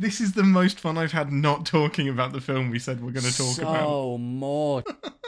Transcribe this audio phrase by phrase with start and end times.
[0.00, 3.10] This is the most fun I've had not talking about the film we said we're
[3.10, 3.84] going to talk so about.
[3.84, 4.86] So much.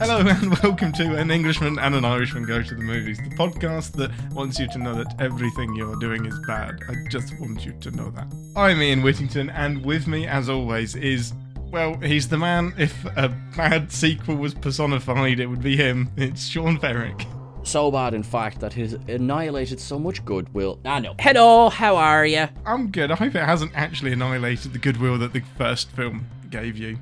[0.00, 3.92] Hello and welcome to An Englishman and an Irishman Go to the Movies, the podcast
[3.92, 6.80] that wants you to know that everything you're doing is bad.
[6.88, 8.26] I just want you to know that.
[8.56, 11.32] I'm Ian Whittington, and with me, as always, is,
[11.74, 12.72] well, he's the man.
[12.78, 16.08] If a bad sequel was personified, it would be him.
[16.16, 17.26] It's Sean Ferrick.
[17.64, 20.78] So bad, in fact, that he's annihilated so much goodwill.
[20.84, 21.16] Ah, no.
[21.18, 22.46] Hello, how are you?
[22.64, 23.10] I'm good.
[23.10, 26.96] I hope it hasn't actually annihilated the goodwill that the first film gave you.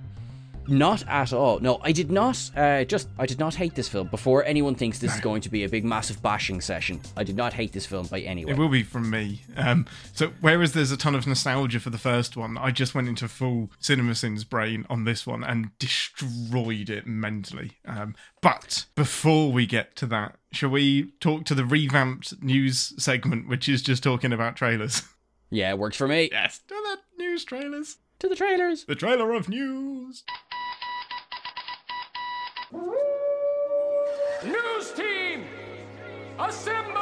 [0.69, 1.59] Not at all.
[1.61, 2.39] No, I did not.
[2.57, 4.09] Uh, just I did not hate this film.
[4.09, 7.37] Before anyone thinks this is going to be a big, massive bashing session, I did
[7.37, 8.53] not hate this film by any way.
[8.53, 9.43] It will be from me.
[9.57, 13.09] Um, so whereas there's a ton of nostalgia for the first one, I just went
[13.09, 17.79] into full CinemaSins brain on this one and destroyed it mentally.
[17.85, 23.49] Um, but before we get to that, shall we talk to the revamped news segment,
[23.49, 25.03] which is just talking about trailers?
[25.55, 26.31] Yeah, it works for me.
[26.33, 27.99] Yes, to the news trailers.
[28.21, 28.87] To the trailers.
[28.87, 30.25] The trailer of news.
[32.73, 32.93] News
[34.97, 35.45] team,
[36.39, 37.01] assemble!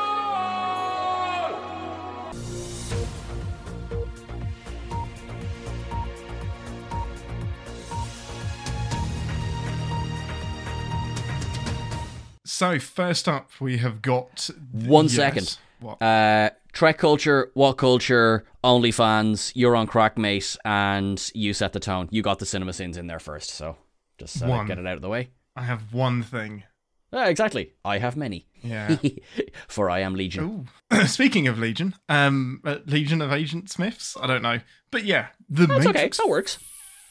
[12.44, 15.14] So first up, we have got One yes.
[15.14, 15.58] second.
[15.78, 16.02] What?
[16.02, 22.08] Uh, Trek culture, what culture, OnlyFans, you're on crack, mate, and you set the tone.
[22.10, 23.76] You got the CinemaSins in there first, so
[24.18, 25.30] just uh, get it out of the way.
[25.60, 26.62] I have one thing.
[27.12, 27.72] Uh, exactly.
[27.84, 28.46] I have many.
[28.62, 28.96] Yeah.
[29.68, 30.70] For I am Legion.
[31.06, 34.16] Speaking of Legion, um, uh, Legion of Agent Smiths.
[34.18, 35.92] I don't know, but yeah, the That's okay.
[35.92, 36.58] Matrix That works.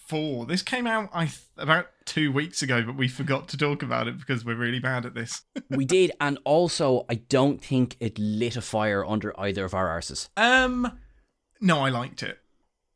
[0.07, 0.47] Four.
[0.47, 4.07] This came out I th- about two weeks ago, but we forgot to talk about
[4.07, 5.43] it because we're really bad at this.
[5.69, 9.87] we did, and also I don't think it lit a fire under either of our
[9.89, 10.29] arses.
[10.37, 10.97] um,
[11.61, 12.39] no, I liked it.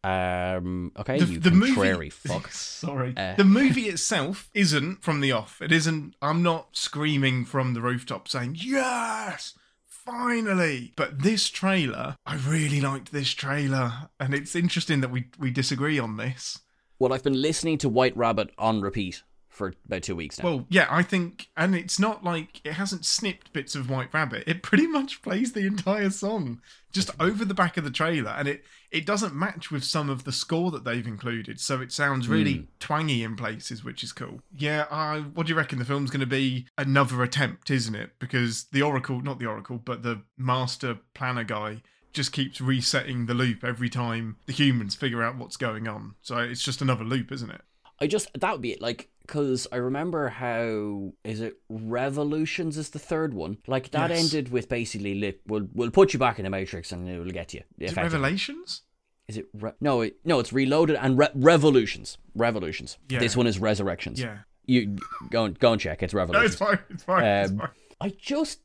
[0.04, 0.92] Um.
[0.98, 1.20] Okay.
[1.20, 2.10] The, you the contrary movie.
[2.28, 2.52] fuck.
[2.52, 3.36] Sorry, Uh.
[3.36, 5.62] the movie itself isn't from the off.
[5.62, 6.16] It isn't.
[6.22, 9.54] I'm not screaming from the rooftop saying yes.
[9.88, 15.50] Finally, but this trailer, I really liked this trailer, and it's interesting that we we
[15.50, 16.60] disagree on this.
[17.00, 20.46] Well, I've been listening to White Rabbit on repeat for about two weeks now.
[20.46, 24.44] Well, yeah, I think, and it's not like it hasn't snipped bits of White Rabbit.
[24.48, 26.60] It pretty much plays the entire song
[26.92, 30.24] just over the back of the trailer, and it it doesn't match with some of
[30.24, 31.60] the score that they've included.
[31.60, 32.64] So it sounds really hmm.
[32.80, 34.42] twangy in places, which is cool.
[34.56, 35.80] Yeah, I, what do you reckon?
[35.80, 38.12] The film's going to be another attempt, isn't it?
[38.20, 41.82] Because the Oracle, not the Oracle, but the Master Planner guy.
[42.12, 46.14] Just keeps resetting the loop every time the humans figure out what's going on.
[46.22, 47.62] So it's just another loop, isn't it?
[48.00, 48.82] I just that would be it.
[48.82, 53.58] Like, because I remember how is it Revolutions is the third one.
[53.68, 54.20] Like that Yes.
[54.24, 57.32] ended with basically li- we'll we'll put you back in the Matrix and it will
[57.32, 57.62] get you.
[57.80, 57.98] Is it.
[57.98, 58.82] Revelations?
[59.28, 60.02] Is it re- no?
[60.02, 62.18] It, no, it's Reloaded and re- Revolutions.
[62.36, 62.98] Revolutions.
[63.10, 63.20] Yeah.
[63.20, 64.20] This one is Resurrections.
[64.20, 64.40] Yeah.
[64.66, 64.98] You
[65.30, 66.04] go and go and check.
[66.04, 66.54] It's No, Revolutions.
[66.54, 66.80] it's fine.
[66.90, 67.24] It's fine.
[67.24, 67.70] it's Um, fine.
[68.02, 68.60] I just.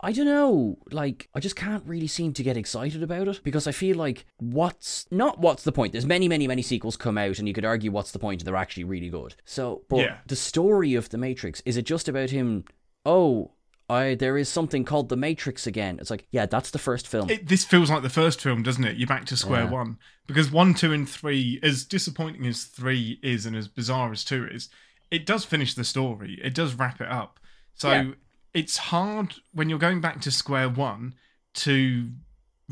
[0.00, 0.78] I don't know.
[0.90, 4.26] Like, I just can't really seem to get excited about it because I feel like
[4.38, 5.92] what's not what's the point?
[5.92, 8.56] There's many, many, many sequels come out, and you could argue what's the point, they're
[8.56, 9.34] actually really good.
[9.44, 10.18] So, but Yeah.
[10.26, 12.64] the story of the Matrix is it just about him?
[13.04, 13.52] Oh,
[13.88, 15.98] I there is something called the Matrix again.
[16.00, 17.30] It's like, yeah, that's the first film.
[17.30, 18.96] It, this feels like the first film, doesn't it?
[18.98, 19.70] You're back to square Yeah.
[19.70, 24.24] one because one, two, and three, as disappointing as three is and as bizarre as
[24.24, 24.68] two is,
[25.10, 26.38] it does finish the story.
[26.42, 27.38] It does wrap it up.
[27.74, 28.10] So Yeah.
[28.56, 31.14] It's hard when you're going back to square one
[31.52, 32.08] to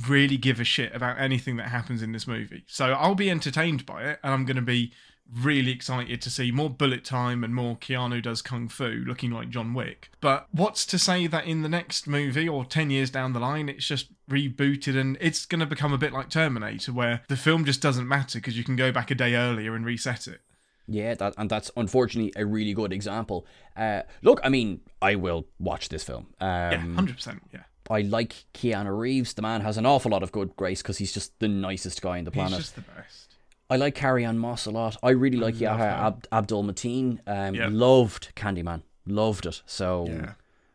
[0.08, 2.64] really give a shit about anything that happens in this movie.
[2.66, 4.92] So I'll be entertained by it, and I'm going to be
[5.30, 9.50] really excited to see more bullet time and more Keanu does kung fu looking like
[9.50, 10.10] John Wick.
[10.22, 13.70] But what's to say that in the next movie or 10 years down the line
[13.70, 17.64] it's just rebooted and it's going to become a bit like Terminator where the film
[17.64, 20.42] just doesn't matter because you can go back a day earlier and reset it.
[20.86, 23.46] Yeah, that and that's unfortunately a really good example.
[23.76, 26.26] Uh, look, I mean, I will watch this film.
[26.40, 27.40] Um, Yeah, 100%.
[27.52, 27.60] Yeah.
[27.90, 29.34] I like Keanu Reeves.
[29.34, 32.18] The man has an awful lot of good grace because he's just the nicest guy
[32.18, 32.52] on the planet.
[32.52, 33.34] He's just the best.
[33.70, 34.96] I like Carrie-Anne Moss a lot.
[35.02, 35.84] I really like love Yahya.
[35.84, 37.18] Ab- Abdul Mateen.
[37.26, 37.68] Um, Yeah.
[37.70, 38.82] Loved Candyman.
[39.06, 39.62] Loved it.
[39.66, 40.32] So Yeah.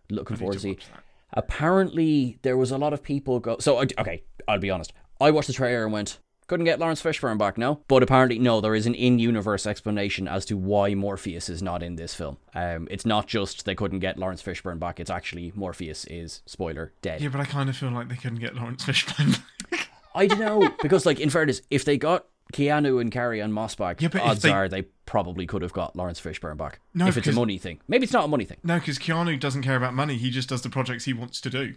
[0.09, 0.87] looking I forward to to see.
[1.33, 3.57] Apparently, there was a lot of people go.
[3.59, 4.93] So okay, I'll be honest.
[5.21, 7.79] I watched the trailer and went, couldn't get Laurence Fishburne back, no.
[7.87, 8.59] But apparently, no.
[8.59, 12.37] There is an in-universe explanation as to why Morpheus is not in this film.
[12.53, 14.99] Um, it's not just they couldn't get Laurence Fishburne back.
[14.99, 17.21] It's actually Morpheus is spoiler dead.
[17.21, 19.39] Yeah, but I kind of feel like they couldn't get Laurence Fishburne
[19.71, 19.87] back.
[20.13, 24.01] I don't know because, like, in fairness, if they got Keanu and Carrie-Anne Moss back,
[24.01, 26.79] Yeah, odds they- are they probably could have got Laurence Fishburne back.
[26.95, 27.79] No, if it's a money thing.
[27.87, 28.57] Maybe it's not a money thing.
[28.63, 30.17] No, because Keanu doesn't care about money.
[30.17, 31.75] He just does the projects he wants to do.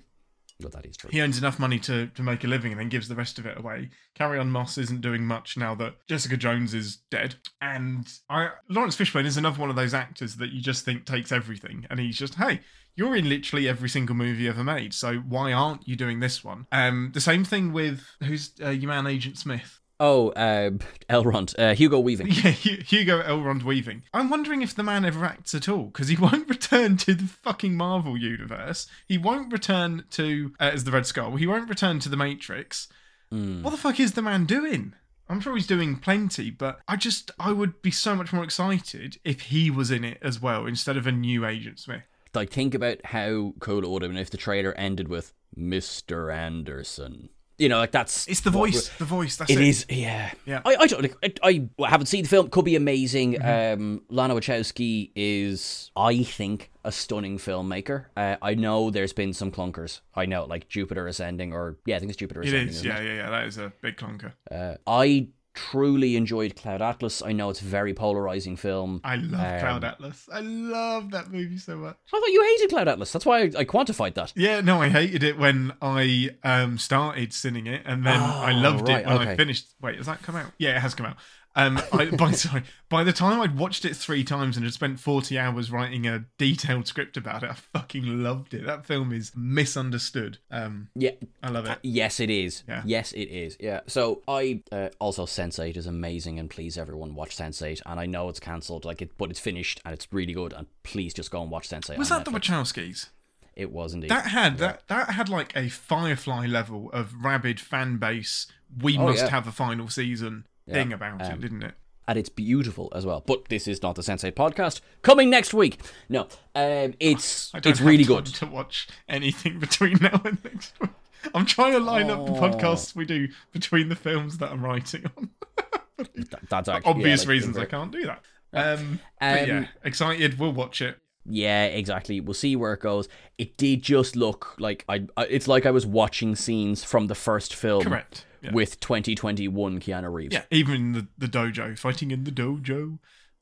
[0.71, 1.11] That is true.
[1.11, 3.47] He earns enough money to, to make a living and then gives the rest of
[3.47, 3.91] it away.
[4.15, 7.37] Carrie-Anne Moss isn't doing much now that Jessica Jones is dead.
[7.61, 11.33] And I Laurence Fishburne is another one of those actors that you just think takes
[11.33, 11.87] everything.
[11.91, 12.61] And he's just, hey,
[12.95, 14.95] you're in literally every single movie ever made.
[14.95, 16.67] So why aren't you doing this one?
[16.73, 19.81] Um, the same thing with who's uh, your man Agent Smith.
[20.05, 20.71] Oh, uh,
[21.09, 22.27] Elrond, uh, Hugo Weaving.
[22.33, 24.03] Yeah, Hugo Elrond Weaving.
[24.13, 27.29] I'm wondering if the man ever acts at all because he won't return to the
[27.29, 28.89] fucking Marvel universe.
[29.07, 31.37] He won't return to uh, as the Red Skull.
[31.37, 32.89] He won't return to the Matrix.
[33.31, 33.63] Hmm.
[33.63, 34.95] What the fuck is the man doing?
[35.29, 39.19] I'm sure he's doing plenty, but I just I would be so much more excited
[39.23, 42.03] if he was in it as well instead of a new Agent Smith.
[42.35, 46.35] Like, think about how cool it would have been if the trailer ended with Mr.
[46.35, 47.29] Anderson.
[47.63, 49.37] You know, like that's It's the voice, the voice.
[49.37, 49.69] That's It it.
[49.69, 50.33] is, yeah.
[50.45, 50.63] Yeah.
[50.65, 51.03] I, I don't.
[51.03, 52.51] Like, I, I haven't seen the film.
[52.51, 53.35] Could be amazing.
[53.35, 53.83] Mm-hmm.
[53.83, 58.07] Um, Lana Wachowski is, I think, a stunning filmmaker.
[58.17, 60.01] Uh, I know there's been some clunkers.
[60.17, 62.69] I know, like Jupiter Ascending, or yeah, I think it's Jupiter Ascending.
[62.69, 63.07] is, isn't yeah, it?
[63.07, 63.31] yeah, yeah.
[63.31, 64.33] That is a big clunker.
[64.51, 67.23] Uh, I truly enjoyed Cloud Atlas.
[67.23, 69.01] I know it's a very polarizing film.
[69.05, 70.29] I love Um, Cloud Atlas.
[70.33, 71.97] I love that movie so much.
[72.13, 73.13] I thought you hated Cloud Atlas.
[73.13, 74.33] That's why I, I quantified that.
[74.35, 78.61] Yeah, no, I hated it when I um started sinning it, and then I Oh,
[78.61, 79.75] loved right, it when I finished.
[79.81, 80.53] Wait, has that come out?
[80.59, 81.17] Yeah, it has come out.
[81.55, 84.99] Um, I, by sorry, by the time I'd watched it three times and had spent
[85.01, 88.65] forty hours writing a detailed script about it, I fucking loved it.
[88.65, 90.39] That film is misunderstood.
[90.51, 91.11] Um, Yeah,
[91.43, 91.79] I love it.
[91.83, 92.63] Yes, it is.
[92.69, 92.83] Yeah.
[92.87, 93.57] Yes, it is.
[93.61, 93.81] Yeah.
[93.87, 97.83] So I uh, also Sense8 is amazing, and please everyone watch Sense8.
[97.87, 100.53] And I know it's cancelled, like it, but it's finished and it's really good.
[100.53, 101.99] And please just go and watch Sense8.
[101.99, 103.11] Was that the Wachowskis?
[103.55, 104.09] It was indeed.
[104.11, 108.47] That had that that had like a Firefly level of rabid fan base.
[108.81, 109.31] We Oh, must yeah.
[109.31, 111.75] have a final season thing about Um, it, didn't it?
[112.09, 113.23] and it's beautiful as well.
[113.27, 114.81] But this is not the Sense8 podcast.
[115.03, 115.81] Coming next week.
[116.09, 116.23] No,
[116.55, 118.27] um, it's I don't it's really good.
[118.27, 120.91] to watch anything between now and next week.
[121.35, 122.41] I'm trying to line up the Oh.
[122.41, 125.31] podcasts we do between the films that I'm writing on.
[126.17, 128.23] Th- That's actually, obvious yeah, like, reasons, I can't do that.
[128.53, 130.39] Um, but Um, yeah, excited.
[130.41, 130.99] We'll watch it.
[131.25, 132.21] Yeah, exactly.
[132.21, 133.09] We'll see where it goes.
[133.39, 135.07] It did just look like I.
[135.17, 137.85] I- It's like I was watching scenes from the first film.
[137.85, 138.27] Correct.
[138.43, 138.53] Yeah.
[138.53, 140.35] With 2021 Keanu Reeves.
[140.35, 142.99] Yeah, even the the dojo, fighting in the dojo.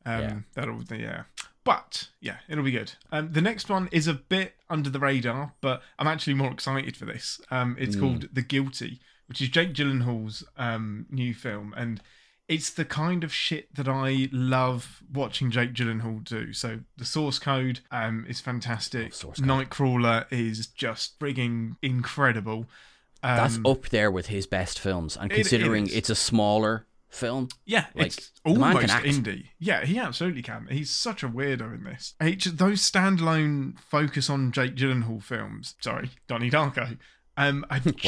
[0.06, 0.38] Um, Yeah.
[0.54, 1.22] that'll yeah.
[1.64, 2.92] But yeah, it'll be good.
[3.12, 6.96] Um, the next one is a bit under the radar, but I'm actually more excited
[6.96, 7.40] for this.
[7.50, 8.00] Um, it's Hmm.
[8.00, 12.00] called The Guilty, which is Jake Gyllenhaal's um new film, and
[12.48, 16.52] it's the kind of shit that I love watching Jake Gyllenhaal do.
[16.52, 19.14] So the source code um is fantastic.
[19.14, 19.48] Source Code.
[19.48, 22.68] Nightcrawler is just frigging incredible.
[23.22, 25.16] Um, That's up there with his best films.
[25.16, 25.94] And it considering is.
[25.94, 29.46] it's a smaller film, Yeah, Like, it's almost indie.
[29.58, 30.68] Yeah, he absolutely can.
[30.70, 32.14] He's such a weirdo in this.
[32.36, 35.74] Just- those standalone focus on Jake Gyllenhaal films.
[35.80, 36.98] Sorry, Donnie Darko.
[37.36, 38.04] Um, are just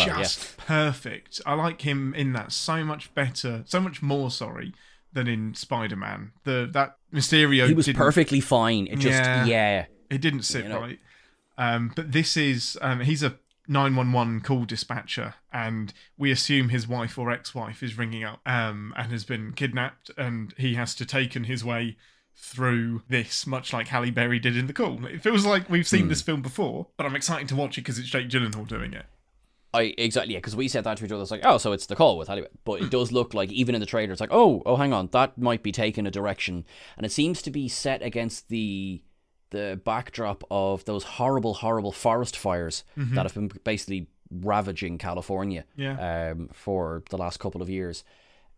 [0.59, 0.65] yeah.
[0.67, 1.41] perfect.
[1.47, 4.31] I like him in that so much better, so much more.
[4.31, 4.73] Sorry,
[5.13, 6.33] than in Spider Man.
[6.45, 7.67] The that Mysterio.
[7.67, 8.87] he was perfectly fine.
[8.87, 9.45] It just, Yeah.
[9.47, 9.87] yeah.
[10.11, 10.81] It didn't sit You know?
[10.81, 10.99] right.
[11.59, 13.37] Um, but this is um, he's a
[13.73, 19.11] 911 call dispatcher, and we assume his wife or ex-wife is ringing up um, and
[19.11, 21.97] has been kidnapped, and he has to taken his way
[22.35, 25.05] through this, much like Halle Berry did in The Call.
[25.07, 25.97] It feels like we've Hmm.
[25.97, 28.93] seen this film before, but I'm excited to watch it because it's Jake Gyllenhaal doing
[28.95, 29.07] it.
[29.75, 31.23] I exactly yeah, because we said that to each other.
[31.23, 33.75] It's like, oh, so it's the call with Hollywood, but it does look like even
[33.75, 36.67] in the trailer, it's like, oh, oh, hang on, that might be taking a direction,
[36.97, 39.03] and it seems to be set against the
[39.53, 46.31] the backdrop of those horrible, horrible forest fires that have been basically ravaging California Yeah.
[46.33, 48.03] um, for the last couple of years.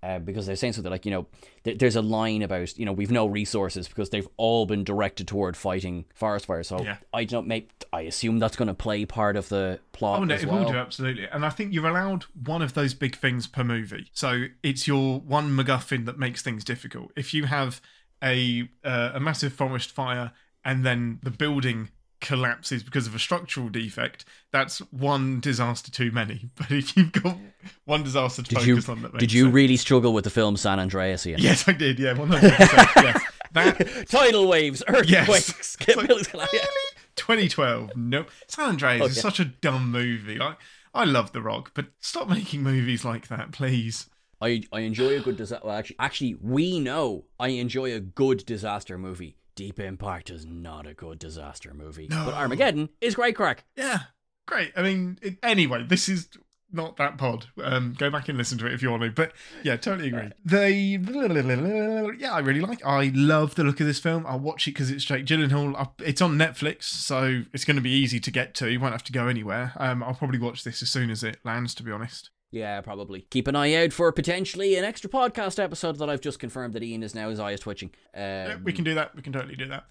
[0.03, 1.27] Uh, because they're saying something like, you know,
[1.65, 5.27] th- there's a line about, you know, we've no resources because they've all been directed
[5.27, 6.69] toward fighting forest fires.
[6.69, 6.99] So Yeah.
[7.15, 10.35] I don't make, I assume that's going to play part of the plot Oh no,
[10.35, 10.65] it well.
[10.65, 14.11] will do absolutely, and I think you're allowed one of those big things per movie.
[14.13, 17.11] So it's your one MacGuffin that makes things difficult.
[17.17, 17.81] If you have
[18.23, 20.33] a uh, a massive forest fire
[20.65, 21.91] and then the building
[22.21, 26.51] collapses because of a structural defect, that's one disaster too many.
[26.57, 27.37] But if you've got
[27.85, 29.55] one disaster to Did focus you on, that did you sense.
[29.55, 31.27] really struggle with the film San Andreas?
[31.27, 31.41] Ian?
[31.41, 31.99] Yes, I did.
[31.99, 32.89] Yeah, one hundred percent.
[32.97, 36.23] Yes, that Tidal waves, earthquakes, It's like, really?
[36.33, 36.91] really?
[37.17, 37.97] 2012.
[37.97, 38.31] Nope.
[38.49, 39.23] San Andreas oh, is yeah.
[39.23, 40.37] such a dumb movie.
[40.37, 40.59] Like,
[40.93, 44.09] I love The Rock, but stop making movies like that, please.
[44.41, 45.67] I I enjoy a good disaster.
[45.67, 49.37] Well, actually, actually, we know I enjoy a good disaster movie.
[49.55, 53.65] Deep Impact is not a good disaster movie, but Armageddon is great crack.
[53.77, 54.01] Yeah,
[54.47, 54.73] great.
[54.77, 56.29] I mean, it, anyway, this is
[56.73, 57.47] not that pod.
[57.63, 59.11] Um, go back and listen to it if you want to.
[59.11, 59.33] But
[59.63, 60.31] yeah, totally agree.
[60.45, 60.99] They,
[62.19, 62.85] yeah, I really like.
[62.85, 64.25] I love the look of this film.
[64.27, 65.77] I'll watch it because it's Jake Gyllenhaal.
[65.77, 68.71] I- It's on Netflix, so it's going to be easy to get to.
[68.71, 69.73] You won't have to go anywhere.
[69.77, 71.75] Um, I'll probably watch this as soon as it lands.
[71.77, 72.31] To be honest.
[72.55, 73.23] Yeah, probably.
[73.31, 76.85] Keep an eye out for potentially an extra podcast episode that I've just confirmed that
[76.85, 77.91] Ian is now his eye is twitching.
[78.15, 79.15] Um, we can do that.
[79.17, 79.87] We can totally do that.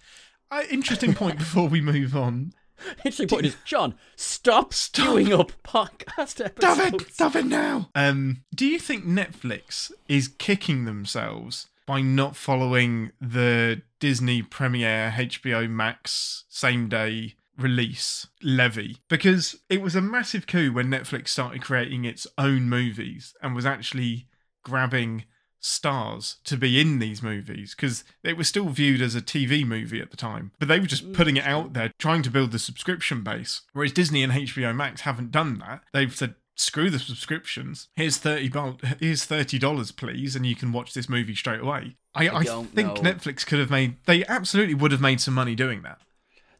[0.49, 2.53] Uh, interesting point before we move on.
[2.97, 5.07] Interesting point is, John, stop, Stop.
[5.07, 6.63] queuing up podcast Stop it!
[6.63, 7.13] episodes.
[7.13, 7.89] Stop it now!
[7.95, 15.69] Um, do you think Netflix is kicking themselves by not following the Disney Premiere HBO
[15.69, 18.97] Max same day release levy?
[19.09, 23.65] Because it was a massive coup when Netflix started creating its own movies and was
[23.65, 24.27] actually
[24.63, 25.25] grabbing
[25.59, 30.01] stars to be in these movies because it was still viewed as a TV movie
[30.01, 30.51] at the time.
[30.59, 33.61] But they were just mm, putting it out there, trying to build the subscription base.
[33.71, 35.83] Whereas Disney and HBO Max haven't done that.
[35.93, 37.87] They've said, screw the subscriptions.
[37.95, 38.77] Here's thirty dollars.
[38.99, 41.95] Here's thirty dollars, please, and you can watch this movie straight away.
[42.15, 43.11] I, I, don't think know.
[43.11, 43.95] Netflix could have made.
[44.05, 45.99] They absolutely would have made some money doing that.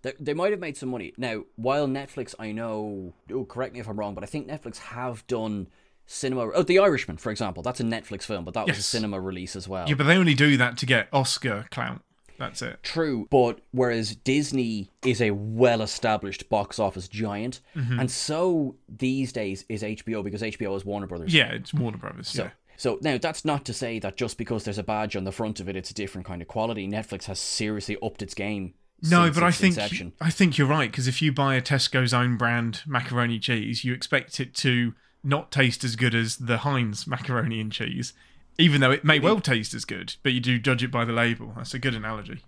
[0.04, 1.14] They, they might have made some money.
[1.18, 4.78] Now, while Netflix, I know, oh, correct me if I'm wrong, but I think Netflix
[4.78, 5.68] have done
[6.06, 6.52] cinema.
[6.54, 7.64] Oh, The Irishman, for example.
[7.64, 9.88] That's a Netflix film, but that was a cinema release as well.
[9.90, 12.02] Yeah, but they only do that to get Oscar clout.
[12.40, 12.82] That's it.
[12.84, 18.00] True, but whereas Disney is a well-established box office giant, Mm-hmm.
[18.00, 21.34] and so these days is HBO because HBO is Warner Brothers.
[21.34, 22.28] Yeah, it's Warner Brothers.
[22.30, 22.50] So, yeah.
[22.76, 25.60] so now that's not to say that just because there's a badge on the front
[25.60, 26.88] of it, it's a different kind of quality.
[26.88, 28.74] Netflix has seriously upped its game.
[29.10, 30.14] No, but I think inception.
[30.22, 33.94] I think you're right because if you buy a Tesco's own brand macaroni cheese, you
[33.94, 34.94] expect it to
[35.24, 38.14] not taste as good as the Heinz macaroni and cheese,
[38.58, 40.16] even though it may well taste as good.
[40.24, 41.54] But you do judge it by the label.
[41.56, 42.44] That's a good analogy.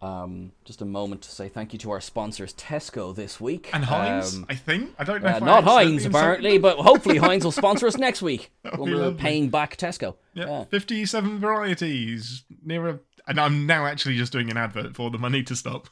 [0.00, 3.68] Um, just a moment to say thank you to our sponsors, Tesco, this week.
[3.72, 5.28] And Heinz, Um, I think I don't know.
[5.30, 9.18] uh, not Heinz, apparently, but hopefully Heinz will sponsor us next week when we're lovely.
[9.20, 10.14] paying back Tesco.
[10.34, 10.64] Yeah, Yeah.
[10.66, 12.98] fifty-seven varieties near a.
[13.28, 15.24] And I'm now actually just doing an advert for them.
[15.24, 15.88] I need to stop.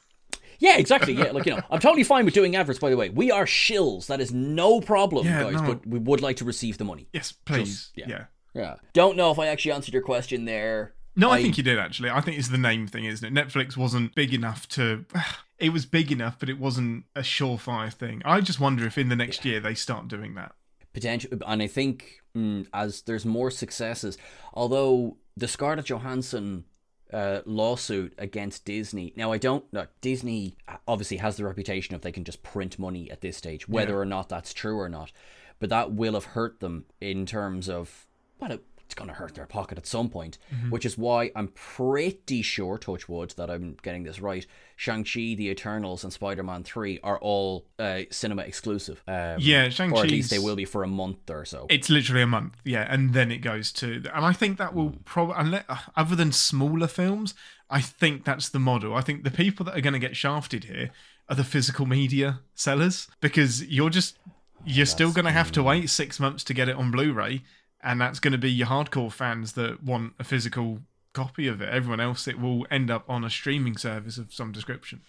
[0.58, 1.12] Yeah, exactly.
[1.12, 2.78] Yeah, like you know, I'm totally fine with doing adverts.
[2.78, 4.06] By the way, we are shills.
[4.06, 5.60] That is no problem, Yeah, guys.
[5.60, 5.74] no.
[5.74, 7.08] But we would like to receive the money.
[7.12, 7.90] Yes, please.
[7.94, 8.06] yeah.
[8.08, 8.24] yeah.
[8.54, 8.76] Yeah.
[8.94, 10.94] Don't know if I actually answered your question there.
[11.14, 12.08] No, I, think you did actually.
[12.10, 13.46] I think it's the name thing, isn't it?
[13.46, 15.04] Netflix wasn't big enough to.
[15.58, 18.20] It was big enough, but it wasn't a surefire thing.
[18.26, 20.52] I just wonder if in the next year they start doing that.
[20.92, 24.18] potential and i think mm, as there's more successes
[24.52, 26.64] although the scarlett johansson
[27.12, 30.56] uh, lawsuit against disney now i don't no, disney
[30.88, 33.98] obviously has the reputation of they can just print money at this stage whether Yeah.
[33.98, 35.12] or not that's true or not
[35.60, 38.06] but that will have hurt them in terms of
[38.40, 38.64] well it-
[38.96, 40.70] going to hurt their pocket at some point, Mm-hmm.
[40.70, 44.46] which is why I'm pretty sure, touch wood, that I'm getting this right.
[44.76, 49.02] Shang-Chi, The Eternals, and Spider-Man 3 are all uh, cinema exclusive.
[49.08, 51.66] Um, Yeah, or at least they will be for a month or so.
[51.70, 54.02] It's literally a month, yeah, and then it goes to.
[54.14, 55.60] And I think that will probably,
[55.96, 57.34] other than smaller films,
[57.70, 58.94] I think that's the model.
[58.94, 60.90] I think the people that are going to get shafted here
[61.28, 64.18] are the physical media sellers because you're just
[64.64, 67.42] you're still going to have to wait six months to get it on Blu-ray,
[67.86, 70.80] and that's going to be your hardcore fans that want a physical
[71.14, 71.68] copy of it.
[71.70, 75.00] Everyone else, it will end up on a streaming service of some description.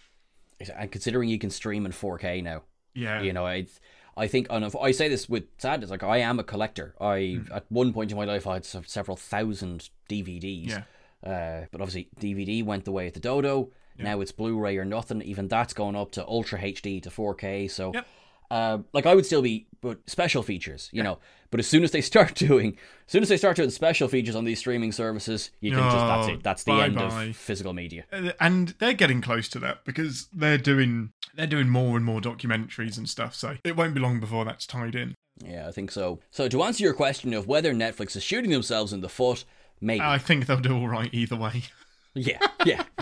[0.76, 3.68] and considering you can stream in 4K now, Yeah, you know, I,
[4.16, 6.96] I think, and I say this with sadness, like I am a collector.
[7.02, 7.54] I Hmm.
[7.54, 10.70] at one point in my life I had several thousand DVDs.
[10.70, 10.84] Yeah.
[11.24, 13.72] Uh, but obviously DVD went the way of the dodo.
[14.00, 15.24] Now it's Blu-ray or nothing.
[15.24, 17.68] Even that's going up to Ultra HD to 4K.
[17.70, 18.08] So, Yep.
[18.52, 21.20] Uh, like I would still be, but special features, you know.
[21.50, 22.78] But as soon as they start doing,
[23.08, 25.96] as soon as they start doing special features on these streaming services, you can just
[25.96, 26.44] that's Oh, it.
[26.44, 27.24] That's the end bye-bye.
[27.26, 28.06] of physical media.
[28.12, 32.20] Uh, and they're getting close to that because they're doing they're doing more and more
[32.20, 33.34] documentaries and stuff.
[33.36, 35.16] So it won't be long before that's tied in.
[35.46, 36.20] Yeah, I think so.
[36.32, 39.46] So to answer your question of whether Netflix is shooting themselves in the foot,
[39.80, 40.02] maybe.
[40.02, 41.64] I think they'll do all right either way.
[42.18, 42.84] yeah, yeah.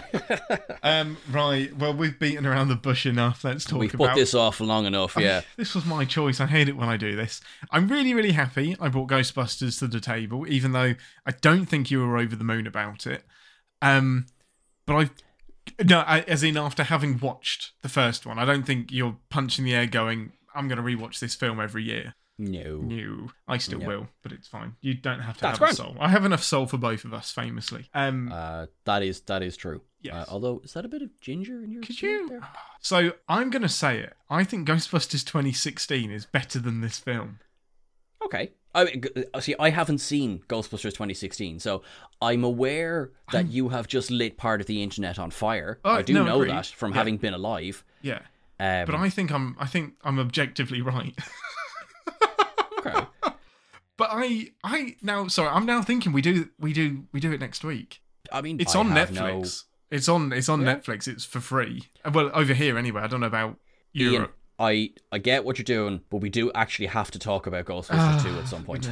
[0.83, 1.75] Um, right.
[1.75, 3.43] Well, we've beaten around the bush enough.
[3.43, 5.17] Let's talk We've about put this off long enough.
[5.19, 5.41] Yeah.
[5.57, 6.39] This was my choice.
[6.39, 7.41] I hate it when I do this.
[7.71, 10.93] I'm really, really happy I brought Ghostbusters to the table, even though
[11.25, 13.23] I don't think you were over the moon about it.
[13.81, 14.27] Um,
[14.85, 15.11] but I've
[15.83, 19.65] no, I, as in after having watched the first one, I don't think you're punching
[19.65, 20.33] the air going.
[20.53, 22.13] I'm going to rewatch this film every year.
[22.37, 22.77] No.
[22.79, 23.87] No, I still Yep.
[23.87, 24.75] will, but it's fine.
[24.81, 25.95] You don't have to That's have a soul.
[25.99, 27.89] I have enough soul for both of us, famously.
[27.93, 29.81] Um, Uh, that is that is true.
[30.01, 30.13] Yes.
[30.13, 31.81] Uh, although, is that a bit of ginger in your?
[31.81, 32.27] Could you?
[32.29, 32.47] there?
[32.81, 34.13] so I'm going to say it.
[34.29, 37.39] I think Ghostbusters 2016 is better than this film.
[38.23, 38.51] Okay.
[38.73, 39.55] I mean, uh, see.
[39.57, 41.81] I haven't seen Ghostbusters 2016, so
[42.21, 45.79] I'm aware that you have just lit part of the internet on fire.
[45.85, 46.51] Oh, I do no, know agreed.
[46.51, 46.97] that from Yeah.
[46.97, 47.85] having been alive.
[48.01, 48.19] Yeah,
[48.59, 49.55] Um, but I think I'm.
[49.57, 51.17] I think I'm objectively right.
[52.85, 53.05] Okay.
[53.97, 57.39] But I, I now sorry, I'm now thinking we do, we do, we do it
[57.39, 58.01] next week.
[58.31, 59.63] I mean, It's I on have Netflix.
[59.89, 60.75] It's on, it's on Yeah.
[60.75, 61.07] Netflix.
[61.07, 61.83] It's for free.
[62.11, 63.03] Well, over here anyway.
[63.03, 63.57] I don't know about
[63.93, 64.37] No, Ian, Europe.
[64.59, 67.91] I I get what you're doing, but we do actually have to talk about Ghostbusters
[67.91, 68.85] ah, 2 at some point.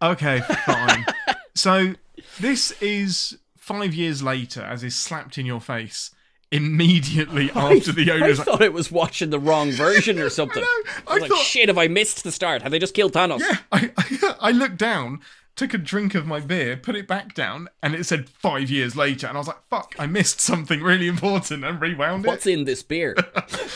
[0.00, 1.04] Okay, fine.
[1.54, 1.94] so
[2.38, 6.12] this is five years later, as is slapped in your face
[6.50, 8.40] immediately after the owners.
[8.40, 10.62] I thought it was watching the wrong version or something.
[10.62, 12.62] I I was like, shit, have I missed the start?
[12.62, 13.40] Have they just killed Thanos?
[13.40, 15.20] Yeah, I, I, I looked down,
[15.56, 18.96] took a drink of my beer, put it back down, and it said five years
[18.96, 19.26] later.
[19.26, 22.28] And I was like, fuck, I missed something really important and rewound it.
[22.28, 23.14] What's in this beer?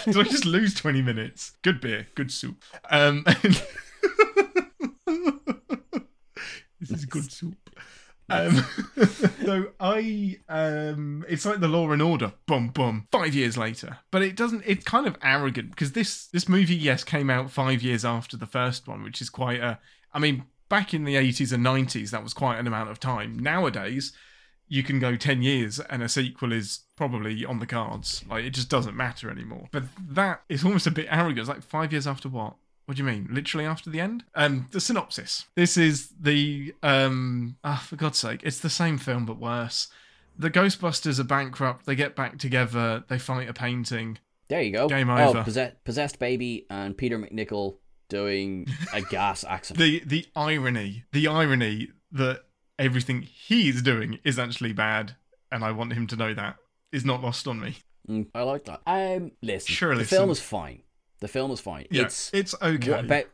[0.05, 1.53] Did I just lose 20 minutes?
[1.63, 2.63] Good beer, good soup.
[2.91, 3.25] Um,
[6.81, 7.57] this is good soup.
[8.33, 8.65] Um,
[9.45, 13.07] so I, um, it's like the Law and Order, boom, boom.
[13.13, 14.63] Five years later, but it doesn't.
[14.67, 18.47] It's kind of arrogant because this this movie, yes, came out five years after the
[18.47, 19.79] first one, which is quite a.
[20.13, 23.39] I mean, back in the eighties and nineties, that was quite an amount of time.
[23.39, 24.13] Nowadays,
[24.73, 28.25] you can go 10 years and a sequel is probably on the cards.
[28.27, 29.69] Like, it just doesn't matter anymore.
[29.71, 31.41] But that is almost a bit arrogant.
[31.41, 32.55] It's like five years after what?
[32.87, 33.29] What do you mean?
[33.31, 34.25] Literally after the end?
[34.35, 35.47] Um, the synopsis.
[35.55, 39.89] This is the um ah, for God's sake, it's the same film but worse.
[40.39, 44.19] The Ghostbusters are bankrupt, they get back together, they fight a painting.
[44.49, 44.89] There you go.
[44.89, 45.45] Game Oh, over.
[45.45, 47.77] possessed, possessed baby and Peter MacNicol
[48.09, 49.79] doing a gas accident.
[49.79, 52.43] The the irony, the irony that
[52.79, 55.17] everything he's doing is actually bad,
[55.51, 56.57] and I want him to know that,
[56.91, 57.77] is not lost on me.
[58.09, 58.81] Mm, I like that.
[58.87, 60.83] Um, listen, Sure, the film is fine.
[61.23, 61.87] The film is fine.
[61.91, 62.99] Yeah, It's it's okay.
[62.99, 63.25] About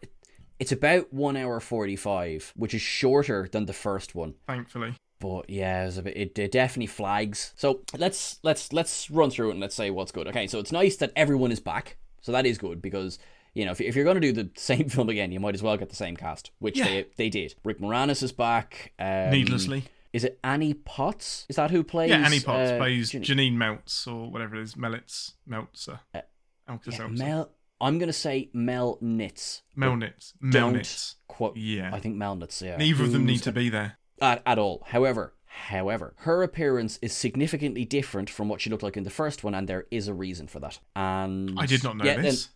[0.61, 4.35] it's about one hour forty five, which is shorter than the first one.
[4.47, 4.95] thankfully.
[5.21, 7.53] But yeah, it's a bit, it, it definitely flags.
[7.57, 10.29] So let's let's let's run through it and let's say what's good.
[10.29, 11.97] Okay, so it's nice that everyone is back.
[12.21, 13.19] So that is good because
[13.55, 15.63] you know if, if you're going to do the same film again, you might as
[15.63, 16.85] well get the same cast, which Yeah.
[16.85, 17.55] they they did.
[17.65, 18.93] Rick Moranis is back.
[18.99, 19.85] Um, Needlessly.
[20.13, 21.47] Is it Annie Potts?
[21.49, 22.11] Is that who plays?
[22.11, 24.75] Yeah, Annie Potts uh, plays Jan- Janine Meltz or whatever it is.
[24.75, 25.33] Melitz.
[25.47, 26.01] Meltzer.
[26.15, 26.21] Uh,
[26.69, 27.07] Alka yeah.
[27.09, 27.51] Mel.
[27.81, 29.63] I'm gonna say Mel Nitz.
[29.77, 30.33] Melnitz.
[30.51, 31.15] Don't Melnitz.
[31.29, 31.57] quote.
[31.57, 31.91] Yeah.
[31.93, 32.61] I think Mel Nitz.
[32.61, 32.77] Yeah.
[32.77, 33.99] Neither of them need to be there.
[34.21, 34.83] at, at all.
[34.89, 39.45] However, however, her appearance is significantly different from what she looked like in the first
[39.45, 40.79] one, and there is a reason for that.
[40.97, 42.49] And I did not know yeah, then- this.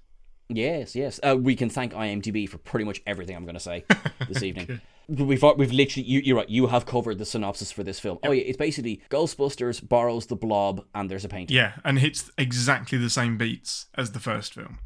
[0.49, 1.21] yes, yes.
[1.23, 3.85] Uh, we can thank IMDb for pretty much everything I'm going to say
[4.29, 4.81] this evening.
[5.09, 6.49] We've we've literally you, you're right.
[6.49, 8.19] You have covered the synopsis for this film.
[8.25, 12.31] Oh yeah, it's basically Ghostbusters borrows the Blob, and there's a painting, Yeah, and hits
[12.39, 14.79] exactly the same beats as the first film.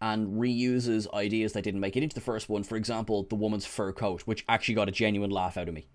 [0.00, 2.62] And reuses ideas that didn't make it into the first one.
[2.62, 5.86] For example, the woman's fur coat, which actually got a genuine laugh out of me.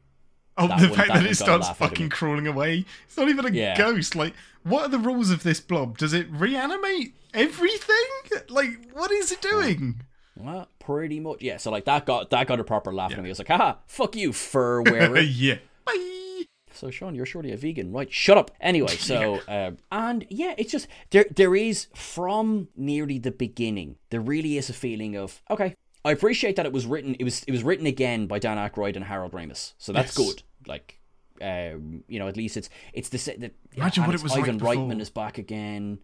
[0.57, 2.85] Oh, That the one- fact that that, it starts fucking crawling away.
[3.05, 3.77] It's not even a Yeah.
[3.77, 4.15] ghost.
[4.15, 4.33] Like,
[4.63, 5.97] what are the rules of this blob?
[5.97, 7.95] Does it reanimate everything?
[8.49, 10.01] Like, what is it doing?
[10.35, 11.57] Well, pretty much, yeah.
[11.57, 13.29] So like that got that got a proper laugh out of me.
[13.29, 15.19] I was like, haha, fuck you, fur wearer.
[15.19, 15.57] yeah.
[15.85, 16.17] Bye.
[16.81, 18.11] So Sean, you're surely a vegan, right?
[18.11, 18.49] Shut up.
[18.59, 21.27] Anyway, so um, and yeah, it's just there.
[21.29, 23.97] There is from nearly the beginning.
[24.09, 25.75] There really is a feeling of okay.
[26.03, 27.15] I appreciate that it was written.
[27.19, 29.73] It was it was written again by Dan Aykroyd and Harold Ramis.
[29.77, 30.25] So that's Yes.
[30.27, 30.43] good.
[30.65, 30.99] Like,
[31.39, 34.45] um, you know, at least it's it's the se- the Imagine what it was like
[34.45, 34.73] Ivan before.
[34.73, 35.99] Reitman is back again.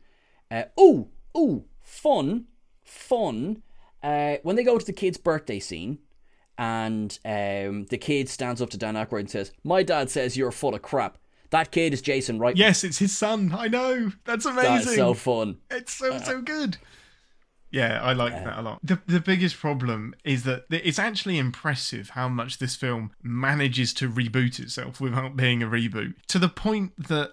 [0.52, 2.46] Uh, oh, oh, fun,
[2.84, 3.64] fun.
[4.04, 5.98] Uh, when they go to the kid's birthday scene,
[6.58, 10.52] and um, the kid stands up to Dan Aykroyd and says, "My dad says you're
[10.52, 11.18] full of crap."
[11.50, 12.58] That kid is Jason Reitman.
[12.58, 13.54] Yes, it's his son.
[13.58, 14.12] I know.
[14.26, 14.72] That's amazing.
[14.86, 15.58] that is so fun.
[15.72, 16.78] It's so so good.
[17.70, 18.80] Yeah, I like that a lot.
[18.84, 24.10] The the biggest problem is that it's actually impressive how much this film manages to
[24.10, 26.16] reboot itself without being a reboot.
[26.28, 27.32] To the point that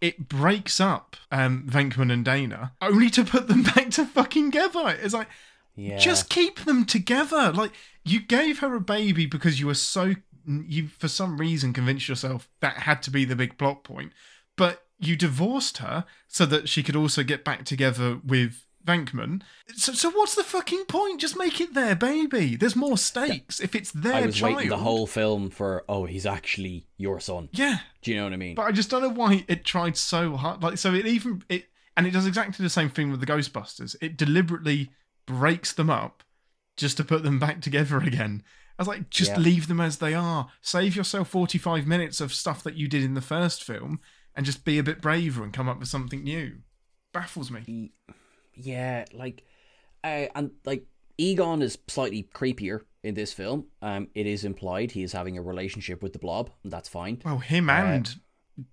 [0.00, 4.96] it breaks up um Venkman and Dana only to put them back to fucking together.
[5.02, 5.28] It's like
[5.74, 7.52] Yeah, just keep them together.
[7.52, 7.72] Like
[8.04, 10.14] you gave her a baby because you were so
[10.46, 14.12] you for some reason convinced yourself that had to be the big plot point.
[14.56, 19.42] But you divorced her so that she could also get back together with Venkman.
[19.76, 21.20] So, so what's the fucking point?
[21.20, 22.56] Just make it their baby.
[22.56, 24.56] There's more stakes if it's their I was child.
[24.56, 25.84] waiting the whole film for.
[25.88, 27.48] Oh, he's actually your son.
[27.52, 28.54] yeah, Do you know what I mean?
[28.56, 30.62] but I just don't know why it tried so hard.
[30.62, 33.94] Like, so it even it and it does exactly the same thing with the Ghostbusters.
[34.00, 34.90] It deliberately
[35.26, 36.21] breaks them up
[36.76, 38.42] just to put them back together again.
[38.78, 39.38] I was like, just Yeah.
[39.38, 40.48] leave them as they are.
[40.60, 44.00] Save yourself forty-five minutes of stuff that you did in the first film,
[44.34, 46.58] and just be a bit braver and come up with something new.
[47.12, 47.92] Baffles me.
[48.54, 49.44] yeah, like,
[50.02, 50.86] uh, and like
[51.18, 53.66] Egon is slightly creepier in this film.
[53.82, 57.20] Um, it is implied he is having a relationship with the Blob, and that's fine.
[57.24, 58.14] Well, him and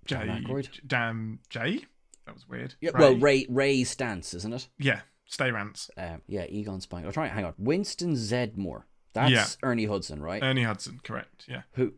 [0.06, 0.42] Jay,
[0.86, 1.84] damn Jay.
[2.26, 2.74] That was weird.
[2.80, 3.00] Yeah, Ray.
[3.00, 4.68] well, Ray Ray's stance, isn't it?
[4.78, 5.90] yeah, stay rants.
[5.96, 7.06] Um, yeah, Egon Spang.
[7.06, 7.28] I'll try.
[7.28, 8.82] Hang on, Winston Zeddemore.
[9.14, 9.46] That's Yeah.
[9.62, 10.42] Ernie Hudson, right?
[10.42, 11.46] Ernie Hudson, correct?
[11.48, 11.62] Yeah.
[11.72, 11.94] who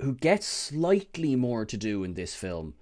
[0.00, 2.74] who gets slightly more to do in this film.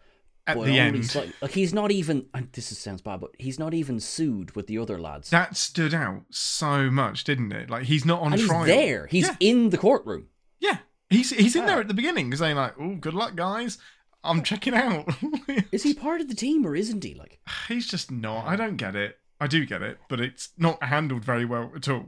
[0.45, 2.27] At the end, slight- like he's not even.
[2.53, 5.31] This is, sounds bad, but he's not even sued with the other lads.
[5.31, 7.71] that stood out so much, didn't it?
[7.71, 8.65] Like he's not on and he's trial.
[8.65, 9.07] there.
[9.07, 9.37] He's yeah.
[9.39, 10.27] in the courtroom.
[10.59, 10.79] yeah.
[11.11, 11.67] He's he's in Yeah.
[11.69, 13.79] there at the beginning saying like, "Oh, good luck, guys.
[14.25, 15.09] I'm checking out."
[15.73, 17.15] Is he part of the team or isn't he?
[17.15, 17.39] Like,
[17.69, 18.47] he's just not.
[18.47, 19.19] I don't get it.
[19.43, 22.07] I do get it, but it's not handled very well at all.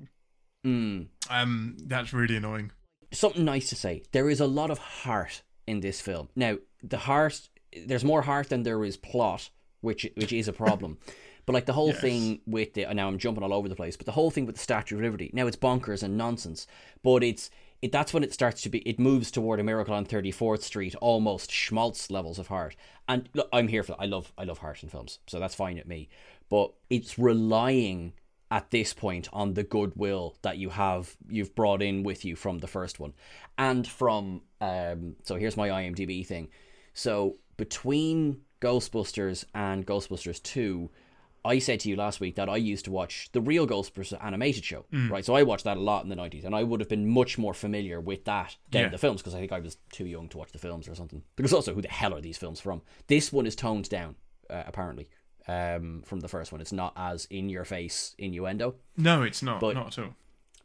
[0.64, 2.70] mm, Um, that's really annoying.
[3.12, 4.02] something nice to say.
[4.12, 6.28] There is a lot of heart in this film.
[6.36, 7.48] Now, the heart,
[7.86, 10.98] there's more heart than there is plot, which which is a problem.
[11.46, 12.00] but like the whole Yes.
[12.00, 14.54] thing with the now I'm jumping all over the place, but the whole thing with
[14.56, 15.30] the Statue of Liberty.
[15.32, 16.66] Now it's bonkers and nonsense,
[17.02, 17.50] but it's
[17.82, 20.94] it that's when it starts to be it moves toward a miracle on 34th Street,
[20.96, 22.76] almost schmaltz levels of heart.
[23.08, 24.00] And look, I'm here for that.
[24.00, 26.08] I love I love heart in films, so that's fine at me.
[26.54, 28.12] But it's relying
[28.50, 32.60] at this point on the goodwill that you have you've brought in with you from
[32.60, 33.12] the first one
[33.58, 36.46] and from um so here's my IMDb thing
[36.92, 37.12] so
[37.56, 40.90] between Ghostbusters and Ghostbusters 2
[41.44, 44.64] I said to you last week that I used to watch the real Ghostbusters animated
[44.64, 45.24] show, right?
[45.24, 47.36] So I watched that a lot in the 90s, and I would have been much
[47.36, 48.88] more familiar with that than Yeah.
[48.88, 51.22] the films because I think I was too young to watch the films or something.
[51.36, 52.80] Because also, who the hell are these films from?
[53.08, 54.16] This one is toned down,
[54.48, 55.06] uh, apparently,
[55.48, 56.60] um, from the first one.
[56.60, 58.74] It's not as in your face innuendo.
[58.96, 59.60] No, it's not.
[59.60, 60.14] But- not at all.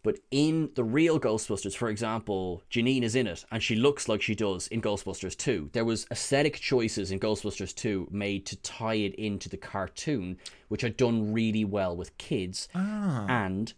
[0.02, 4.22] But in the real Ghostbusters, for example, Janine is in it and she looks like
[4.22, 5.72] she does in Ghostbusters 2.
[5.74, 10.38] There was aesthetic choices in Ghostbusters 2 made to tie it into the cartoon,
[10.70, 12.70] which had done really well with kids.
[12.74, 13.26] Ah.
[13.28, 13.74] And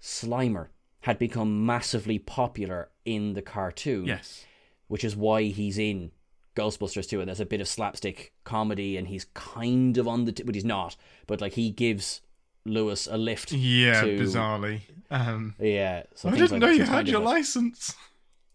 [0.00, 0.68] Slimer
[1.02, 4.44] had become massively popular in the cartoon, Yes.
[4.88, 6.10] which is why he's in
[6.54, 10.32] Ghostbusters 2 and there's a bit of slapstick comedy and he's kind of on the
[10.32, 12.20] t- but he's not, but like he gives
[12.64, 14.82] Louis a lift Yeah, to bizarrely.
[15.10, 17.94] Um, yeah, so I didn't like know you had your license.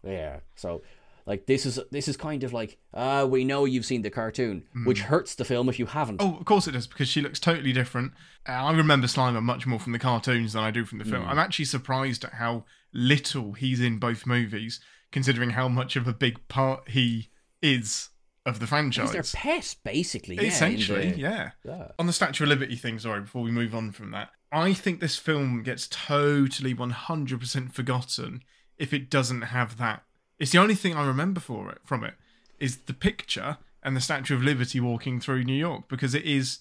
[0.04, 0.82] Yeah, so
[1.26, 4.64] like this is this is kind of like uh we know you've seen the cartoon,
[4.84, 6.22] which hurts the film if you haven't.
[6.22, 8.12] Oh, of course it does, because she looks totally different.
[8.48, 11.26] Uh, I remember Slimer much more from the cartoons than I do from the film.
[11.26, 14.80] I'm actually surprised at how little he's in both movies,
[15.12, 17.28] considering how much of a big part he
[17.62, 18.10] is
[18.46, 19.12] of the franchise.
[19.12, 20.36] He's their pet, basically.
[20.36, 21.50] Yeah, Essentially, the- yeah.
[21.64, 21.88] Yeah.
[21.98, 25.00] On the Statue of Liberty thing, sorry, before we move on from that, I think
[25.00, 28.42] this film gets totally 100% forgotten
[28.78, 30.04] if it doesn't have that.
[30.38, 32.14] It's the only thing I remember for it from it
[32.58, 36.58] is the picture and the Statue of Liberty walking through New York because it is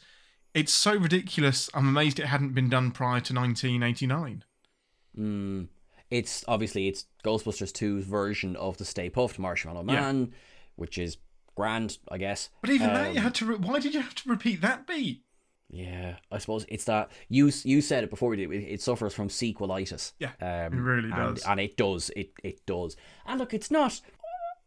[0.53, 1.69] it's so ridiculous.
[1.73, 4.43] I'm amazed it hadn't been done prior to 1989.
[5.17, 5.67] Mm,
[6.09, 10.33] it's obviously it's Ghostbusters 2's version of the Stay Puft Marshmallow Man,
[10.77, 11.17] which is
[11.55, 12.49] grand, I guess.
[12.61, 13.45] But even that, you Um, had to.
[13.45, 15.23] Re- why did you have to repeat that beat?
[15.69, 18.51] Yeah, I suppose it's that you you said it before we did.
[18.53, 20.13] It, it suffers from sequelitis.
[20.17, 21.43] Yeah, um, it really and, does.
[21.43, 22.09] and it does.
[22.15, 22.95] It it does.
[23.25, 23.99] And look, it's not.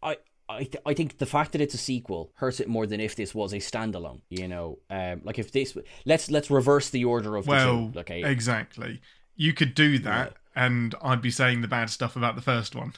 [0.03, 0.19] I
[0.49, 3.17] I th- I think the fact that it's a sequel hurts it more than if
[3.17, 4.21] this was a standalone.
[4.29, 7.99] You know, um, like if this let's let's reverse the order of Well, the two.
[8.01, 9.01] Okay, exactly.
[9.37, 12.93] You could do that, and I'd be saying the bad stuff about the first one.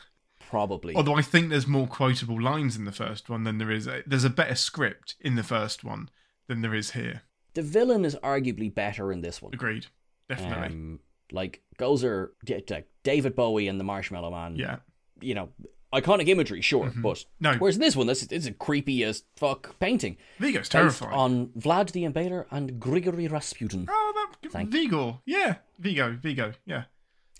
[0.52, 0.94] Probably.
[0.94, 3.88] Although I think there's more quotable lines in the first one than there is.
[4.06, 6.10] There's a better script in the first one
[6.46, 7.22] than there is here.
[7.54, 9.52] the villain is arguably better in this one.
[9.54, 9.86] Agreed.
[10.28, 10.66] Definitely.
[10.68, 11.00] Um,
[11.32, 12.28] like Gozer,
[12.70, 14.56] like David Bowie and the Marshmallow Man.
[14.56, 14.76] yeah.
[15.22, 15.48] you know,
[15.94, 17.44] iconic imagery, sure, but Mm-hmm.
[17.44, 17.52] No.
[17.54, 21.12] Whereas this one, this is, this is a creepy as fuck painting Vigo's terrifying.
[21.14, 23.86] on Vlad the Impaler and Grigory Rasputin.
[23.90, 24.12] oh,
[24.42, 25.18] that Thank- Vigor.
[25.24, 25.56] Yeah.
[25.78, 26.18] Vigo.
[26.20, 26.52] Vigo.
[26.66, 26.84] Yeah.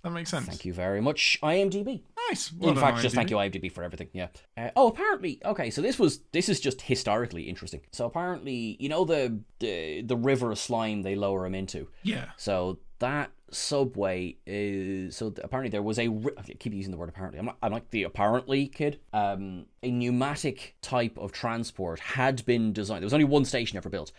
[0.03, 0.46] That makes sense.
[0.46, 2.03] Thank you very much, IMDb.
[2.33, 2.53] Nice.
[2.53, 4.09] Well In fact, just thank you, IMDb, for everything.
[4.12, 4.29] Yeah.
[4.57, 5.71] Uh, oh, apparently, okay.
[5.71, 7.81] So this was this is just historically interesting.
[7.92, 11.88] So apparently, you know the the the river of slime they lower him into.
[12.03, 12.31] Yeah.
[12.37, 16.09] So that subway is so apparently there was a
[16.59, 17.38] keep using the word apparently.
[17.38, 19.01] I'm not, I'm like the apparently kid.
[19.12, 23.03] Um, a pneumatic type of transport had been designed.
[23.03, 24.12] There was only one station ever built.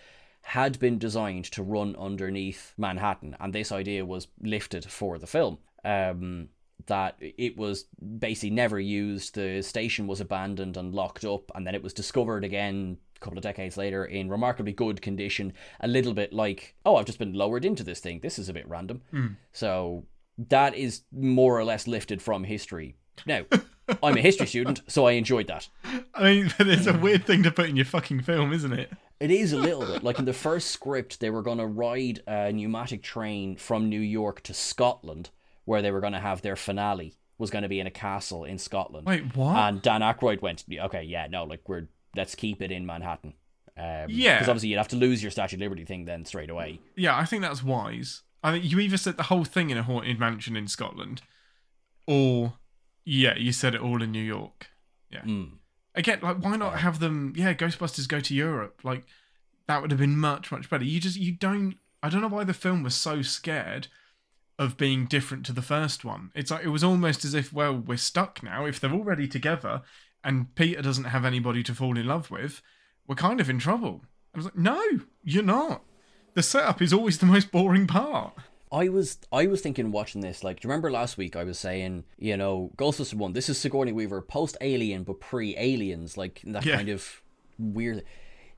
[0.48, 5.58] Had been designed to run underneath Manhattan, and this idea was lifted for the film.
[5.86, 6.50] Um,
[6.88, 7.86] that it was
[8.20, 9.36] basically never used.
[9.36, 13.38] The station was abandoned and locked up, and then it was discovered again a couple
[13.38, 15.54] of decades later in remarkably good condition.
[15.80, 18.20] A little bit like, oh, I've just been lowered into this thing.
[18.22, 19.02] This is a bit random.
[19.12, 19.28] Hmm.
[19.52, 20.06] So
[20.38, 22.96] that is more or less lifted from history.
[23.26, 23.46] Now,
[24.04, 25.68] I'm a history student, so I enjoyed that.
[26.14, 28.92] I mean, it's a weird thing to put in your fucking film, isn't it?
[29.20, 32.22] It is a little bit like in the first script, they were going to ride
[32.28, 35.30] a pneumatic train from New York to Scotland,
[35.66, 37.16] where they were going to have their finale.
[37.40, 39.08] Was going to be in a castle in Scotland.
[39.08, 39.56] Wait, what?
[39.58, 43.34] And Dan Aykroyd went, okay, yeah, no, like we're let's keep it in Manhattan.
[43.76, 44.36] Um, Yeah.
[44.36, 46.80] because obviously you'd have to lose your Statue of Liberty thing then straight away.
[46.96, 48.22] Yeah, I think that's wise.
[48.44, 51.22] I think you either set the whole thing in a haunted mansion in Scotland,
[52.08, 52.54] or
[53.04, 54.68] yeah, you said it all in New York.
[55.10, 55.22] Yeah.
[55.22, 55.54] Mm.
[55.96, 57.34] Again, like why not have them?
[57.36, 58.82] Yeah, Ghostbusters go to Europe.
[58.84, 59.06] Like
[59.68, 60.84] that would have been much much better.
[60.84, 61.76] You just you don't.
[62.02, 63.88] I don't know why the film was so scared
[64.60, 66.32] of being different to the first one.
[66.36, 68.66] It's like it was almost as if well we're stuck now.
[68.66, 69.82] If they're already together
[70.24, 72.62] and Peter doesn't have anybody to fall in love with,
[73.08, 74.02] we're kind of in trouble.
[74.34, 74.82] I was like, no,
[75.24, 75.84] you're not.
[76.36, 78.34] The setup is always the most boring part.
[78.72, 81.60] I was I was thinking watching this like do you remember last week I was
[81.60, 86.42] saying you know Ghostbusters one this is Sigourney Weaver post Alien but pre Aliens like
[86.46, 86.78] that Yeah.
[86.78, 87.22] kind of
[87.60, 88.04] weird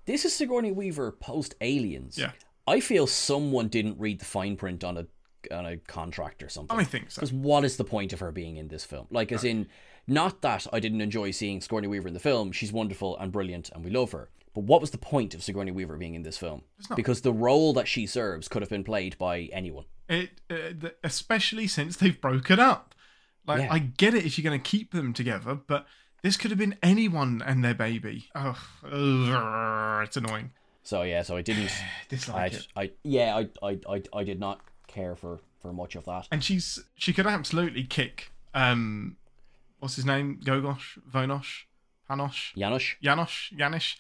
[0.06, 2.32] this is Sigourney Weaver post Aliens Yeah.
[2.66, 5.06] I feel someone didn't read the fine print on a
[5.52, 7.20] on a contract or something I think so.
[7.22, 9.68] because what is the point of her being in this film like as in
[10.08, 13.70] not that I didn't enjoy seeing Sigourney Weaver in the film she's wonderful and brilliant
[13.74, 16.38] and we love her but what was the point of Sigourney Weaver being in this
[16.38, 16.64] film
[16.96, 20.96] because the role that she serves could have been played by anyone It, uh, th-
[21.04, 22.94] especially since they've broken up.
[23.48, 23.74] Like, Yeah.
[23.74, 25.86] I get it if you're going to keep them together, but
[26.24, 28.30] this could have been anyone and their baby.
[28.34, 28.58] Oh,
[30.04, 30.52] it's annoying.
[30.84, 31.72] So yeah, so I didn't.
[31.72, 32.68] I, Dislike it.
[32.76, 34.62] I yeah, I, I, I, I did not
[34.96, 36.28] care for for much of that.
[36.32, 38.32] And she's she could absolutely kick.
[38.54, 39.18] Um,
[39.80, 40.40] what's his name?
[40.44, 41.64] Gogosh, Vonosh,
[42.10, 43.96] Panosh, Janusz, Janosh, Janish.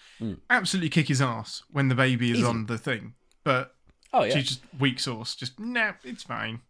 [0.49, 2.47] Absolutely kick his ass when the baby is Easy.
[2.47, 3.13] on the thing.
[3.43, 3.75] But
[4.13, 5.35] oh yeah, she's just weak sauce.
[5.35, 6.61] Just nah, it's fine.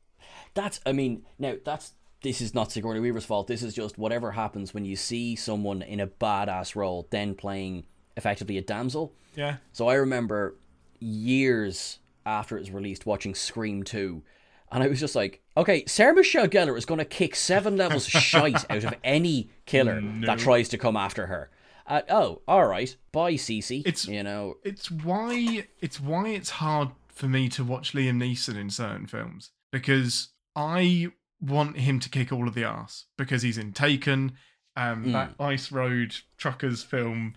[0.54, 0.80] that's.
[0.86, 3.48] I mean, now that's this is not Sigourney Weaver's fault.
[3.48, 7.84] This is just whatever happens when you see someone in a badass role then playing
[8.18, 9.14] effectively a damsel.
[9.36, 9.58] Yeah.
[9.74, 10.56] So I remember
[11.00, 14.24] years after it was released watching Scream 2
[14.72, 18.08] and I was just like, okay, Sarah Michelle Gellar is going to kick seven levels
[18.14, 21.52] of shite out of any killer that tries to come after her.
[21.86, 22.96] Uh, oh, all right.
[23.12, 23.82] Bye, Cece.
[23.82, 28.58] It's- you know, it's why it's why it's hard for me to watch Liam Neeson
[28.58, 31.10] in certain films because I
[31.40, 34.34] want him to kick all of the ass because he's in Taken,
[34.76, 37.36] um, that Ice Road Truckers film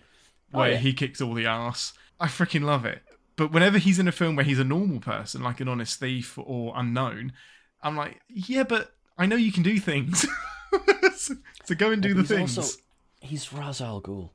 [0.51, 0.77] Oh, where yeah.
[0.77, 1.93] he kicks all the ass.
[2.19, 3.03] I freaking love it.
[3.39, 6.37] But whenever he's in a film where he's a normal person, like an honest thief
[6.37, 7.31] or unknown,
[7.81, 10.27] I'm like, yeah, but I know you can do things.
[11.15, 12.57] so, so go and do the things.
[12.57, 12.77] also
[13.21, 14.31] he's Ra's al Ghul.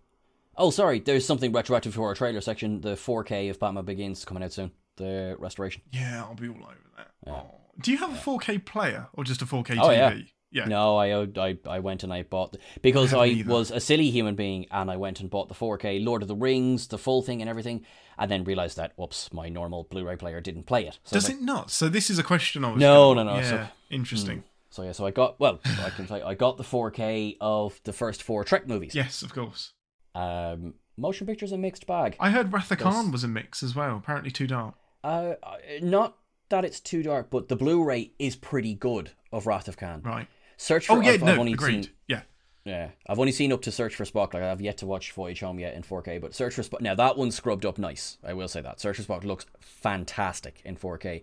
[0.57, 1.01] Oh, sorry.
[1.01, 2.81] There's something retroactive to our trailer section.
[2.81, 4.71] The 4K of Batman Begins coming out soon.
[4.97, 5.83] The restoration.
[5.93, 7.09] Yeah, I'll be all over that.
[7.31, 7.51] Oh.
[7.83, 9.97] Do you have a 4K player or just a 4K Oh, TV?
[9.99, 10.14] yeah.
[10.55, 10.67] Yeah.
[10.67, 14.11] No, I I I went and I bought the, because I I, was a silly
[14.11, 17.23] human being and I went and bought the 4K Lord of the Rings, the full
[17.23, 17.85] thing and everything,
[18.17, 20.99] and then realized that whoops, my normal Blu-ray player didn't play it.
[21.05, 21.71] So Does like- it not?
[21.73, 22.81] So this is a question I was.
[22.81, 24.45] No, gonna- no, no, Yeah, so- interesting.
[24.71, 27.81] So yeah, so I got well, I can tell you, I got the 4K of
[27.85, 28.95] the first four Trek movies.
[28.95, 29.73] Yes, of course.
[30.14, 32.17] Um, motion pictures a mixed bag.
[32.21, 33.97] I heard Wrath of Khan was a mix as well.
[33.97, 34.75] Apparently too dark.
[35.03, 36.17] Uh, uh, not
[36.49, 40.03] that it's too dark, but the Blu-ray is pretty good of Wrath of Khan.
[40.05, 40.29] Right.
[40.57, 40.95] Search for.
[40.95, 41.85] Oh yeah, I've, I've no, only agreed.
[41.85, 42.21] seen Yeah.
[42.64, 44.33] Yeah, I've only seen up to Search for Spock.
[44.33, 46.81] Like I've yet to watch Voyage Home yet in 4K, but Search for Spock.
[46.81, 48.17] Now that one's scrubbed up nice.
[48.25, 51.23] I will say that Search for Spock looks fantastic in 4K.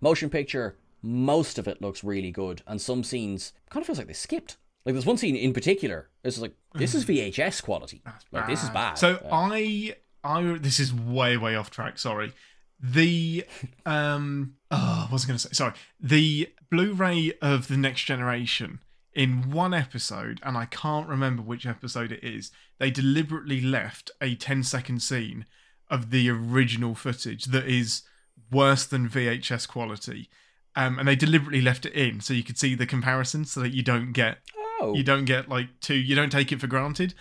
[0.00, 4.08] Motion picture, most of it looks really good, and some scenes kind of feels like
[4.08, 4.56] they skipped.
[4.84, 6.08] Like there's one scene in particular.
[6.24, 8.02] It's like this is VHS quality.
[8.32, 8.94] Like this is bad.
[8.94, 9.28] So Yeah.
[9.30, 11.98] I, I this is way way off track.
[11.98, 12.32] Sorry.
[12.80, 13.44] The
[13.86, 15.50] um oh, what was I going to say?
[15.52, 15.74] Sorry.
[16.00, 18.80] The Blu-ray of the Next Generation
[19.12, 22.52] in one episode, and I can't remember which episode it is.
[22.78, 25.46] They deliberately left a 10 second scene
[25.90, 28.02] of the original footage that is
[28.50, 30.28] worse than VHS quality.
[30.76, 33.74] Um, and they deliberately left it in so you could see the comparison so that
[33.74, 34.38] you don't get
[34.80, 37.12] oh, you don't get like two you don't take it for granted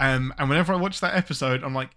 [0.00, 1.90] um and whenever i watch that episode i'm like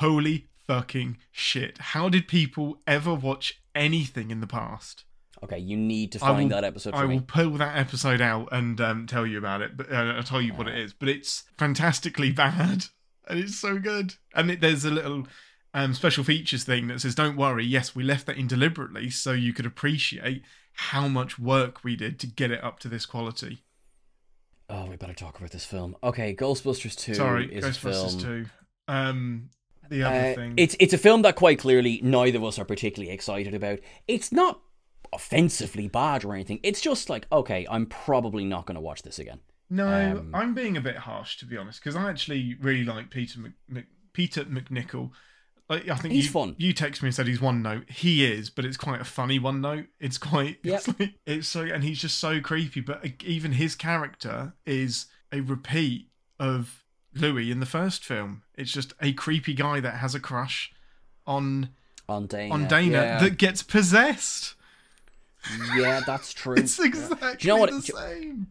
[0.00, 5.04] holy fucking shit how did people ever watch anything in the past
[5.42, 5.58] okay.
[5.58, 7.14] You need to find will- that episode for i me.
[7.16, 10.40] will pull that episode out and um, tell you about it but uh, i'll tell
[10.42, 12.86] you what it is but it's fantastically bad
[13.28, 15.26] and it's so good and it, there's a little
[15.72, 19.32] um, special features thing that says don't worry yes we left that in deliberately so
[19.32, 23.62] you could appreciate how much work we did to get it up to this quality
[24.72, 25.96] Oh, we better talk about this film.
[26.00, 27.92] Okay, Ghostbusters 2 Sorry, is a film.
[27.92, 28.46] Ghostbusters 2.
[28.86, 29.50] Um,
[29.88, 30.54] the other Uh, thing.
[30.56, 33.80] It's it's a film that quite clearly neither of us are particularly excited about.
[34.06, 34.60] It's not
[35.12, 36.60] offensively bad or anything.
[36.62, 39.40] It's just like, okay, I'm probably not going to watch this again.
[39.68, 39.86] no,
[40.18, 43.40] um, I'm being a bit harsh to be honest, because I actually really like Peter
[43.40, 45.10] Mc, Mc, Peter MacNicol.
[45.68, 46.56] Like, I think He's you, fun.
[46.58, 47.88] You text me and said he's one note.
[47.88, 49.86] He is, but it's quite a funny one note.
[50.00, 50.58] It's quite.
[50.64, 52.80] It's like it's so, and he's just so creepy.
[52.80, 56.08] But even his character is a repeat
[56.40, 56.82] of
[57.14, 58.42] Louis in the first film.
[58.56, 60.72] It's just a creepy guy that has a crush
[61.24, 61.70] on
[62.08, 62.52] On Dana.
[62.52, 64.56] on Dana Yeah, that gets possessed.
[65.76, 66.56] Yeah that's true.
[66.56, 68.48] It's exactly Do you know what- the same.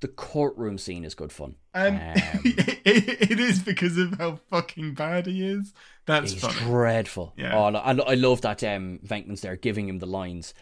[0.00, 1.54] The courtroom scene is good fun.
[1.74, 2.00] Um, Um,
[2.44, 5.72] it, it is because of how fucking bad he is.
[6.06, 6.58] That's He's funny.
[6.58, 7.34] dreadful.
[7.36, 7.56] Yeah.
[7.56, 10.54] Oh, I, I love that um, Venkman's there giving him the lines,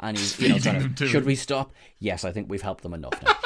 [0.00, 1.72] and he's you know, kind of, to should we stop?
[2.00, 3.36] Yes, I think we've helped them enough now.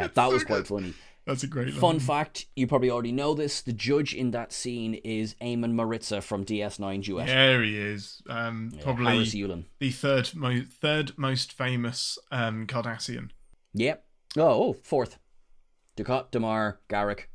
[0.00, 0.92] uh, that was quite funny.
[1.30, 2.00] That's a great Fun line.
[2.00, 3.60] fact: you probably already know this.
[3.62, 7.28] The judge in that scene is Aamin Marritza from DS9 Duet.
[7.28, 8.20] There he is.
[8.28, 9.66] Um, probably Harris Yulin.
[9.78, 13.30] the third mo- third most famous um, Cardassian.
[13.74, 14.04] Yep.
[14.38, 15.18] Oh, oh, fourth.
[15.96, 17.26] Dukat, Damar, Garak,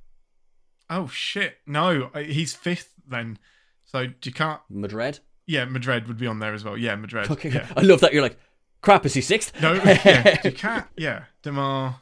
[0.89, 1.59] Oh shit!
[1.65, 3.39] No, uh, he's fifth then.
[3.85, 5.19] So Dukat, Madred.
[5.47, 6.77] yeah, Madred would be on there as well.
[6.77, 7.31] Yeah, Madred.
[7.31, 7.49] Okay.
[7.49, 7.67] Yeah.
[7.77, 8.37] I love that you're like,
[8.81, 9.05] crap.
[9.05, 9.53] Is he sixth?
[9.61, 12.01] No, yeah, Dukat, yeah, Damar,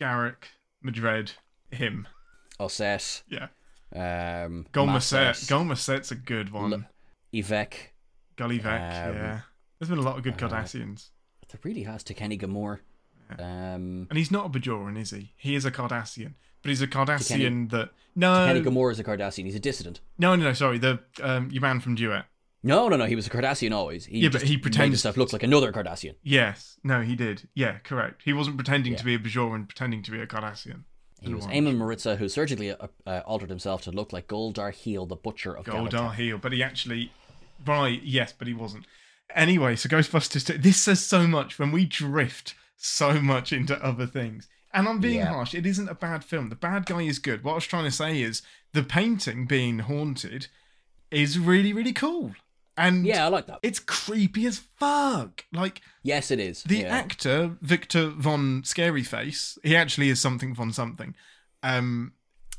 [0.00, 0.34] Garak,
[0.82, 1.32] Madred,
[1.70, 2.06] him.
[2.58, 3.22] Osset.
[3.28, 3.48] Yeah,
[3.94, 5.46] Um, Gul Macet.
[5.48, 6.72] Golmaset's a good one.
[6.72, 6.84] L-
[7.32, 7.74] Evek.
[8.40, 9.40] Um, yeah.
[9.78, 11.10] There's been a lot of good Cardassians.
[11.50, 12.80] There really has to Kenny Ghemor.
[13.38, 15.32] Um, And he's not a Bajoran, is he?
[15.36, 16.34] He is a Cardassian.
[16.62, 17.90] But he's a Cardassian that.
[18.14, 18.46] No.
[18.46, 19.44] Kenny Ghemor is a Cardassian.
[19.44, 20.00] He's a dissident.
[20.18, 20.78] no, no, no, sorry.
[20.78, 22.26] The um, your man from Duet.
[22.62, 23.06] No, no, no.
[23.06, 24.04] He was a Cardassian always.
[24.06, 26.14] He Yeah, but he pretends- himself look like another Cardassian.
[26.22, 26.78] Yes.
[26.84, 27.48] No, he did.
[27.54, 28.22] Yeah, correct.
[28.24, 28.98] He wasn't pretending Yeah.
[28.98, 30.84] to be a Bajoran, pretending to be a Cardassian.
[31.22, 31.46] He was.
[31.46, 35.54] Aamin Marritza, who surgically uh, uh, altered himself to look like Gul Darhe'el, the butcher
[35.54, 37.12] of Gul Darhe'el, but he actually.
[37.66, 38.86] Right, yes, but he wasn't.
[39.34, 40.58] Anyway, so Ghostbusters 2.
[40.58, 44.48] This says so much when we drift so much into other things.
[44.72, 45.26] And I'm being Yeah.
[45.34, 45.54] harsh.
[45.54, 46.48] It isn't a bad film.
[46.48, 47.44] The bad guy is good.
[47.44, 48.40] What I was trying to say is
[48.72, 50.46] the painting being haunted
[51.10, 52.34] is really, really cool.
[52.80, 53.58] And Yeah, I like that.
[53.62, 55.44] it's creepy as fuck.
[55.52, 56.62] Like Yes, it is.
[56.64, 56.96] the yeah.
[56.96, 61.14] actor Victor von Scaryface, he actually is something von something.
[61.62, 62.12] Um,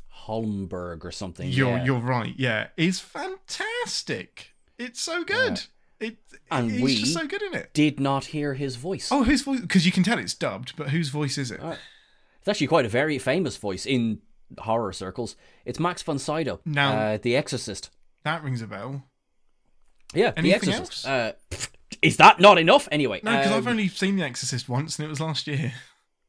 [0.08, 1.48] Homburg or something.
[1.48, 1.84] you're yeah.
[1.84, 2.34] you're right.
[2.36, 4.52] Yeah, is fantastic.
[4.78, 5.62] It's so good.
[6.00, 6.18] It
[6.50, 7.72] And he's we- just so good in it.
[7.74, 9.08] Did not hear his voice.
[9.12, 9.60] Oh, whose voice?
[9.60, 11.60] Because you can tell it's dubbed, but whose voice is it?
[11.62, 11.76] Uh,
[12.40, 14.20] It's actually quite a very famous voice in
[14.58, 15.36] horror circles.
[15.64, 17.90] It's Max von Sydow, Now- uh, The Exorcist.
[18.24, 19.04] that rings a bell.
[20.14, 21.06] Yeah, Anything The Exorcist.
[21.06, 21.06] else?
[21.06, 21.32] Uh,
[22.02, 22.88] is that not enough?
[22.92, 25.72] Anyway, No, because I've um, only seen The Exorcist once, and it was last year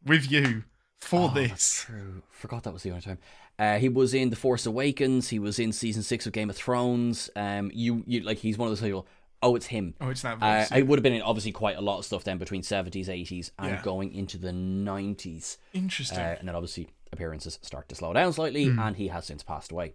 [0.06, 0.63] with you
[1.02, 1.84] for Oh, this.
[1.86, 2.22] True.
[2.32, 3.19] Forgot that was the only time.
[3.60, 5.30] Uh, he was in The Force Awakens.
[5.30, 7.30] He was in season six of Game of Thrones.
[7.36, 9.06] Um, you, you like he's one of those people.
[9.43, 9.93] Oh, it's him.
[10.00, 10.69] Oh, it's that Uh, voice.
[10.72, 13.52] I would have been in obviously quite a lot of stuff then between seventies, eighties,
[13.60, 13.82] and Yeah.
[13.84, 15.58] going into the nineties.
[15.74, 16.17] Interesting.
[16.19, 18.80] Uh, and then obviously appearances start to slow down slightly, Hmm.
[18.80, 19.93] and he has since passed away.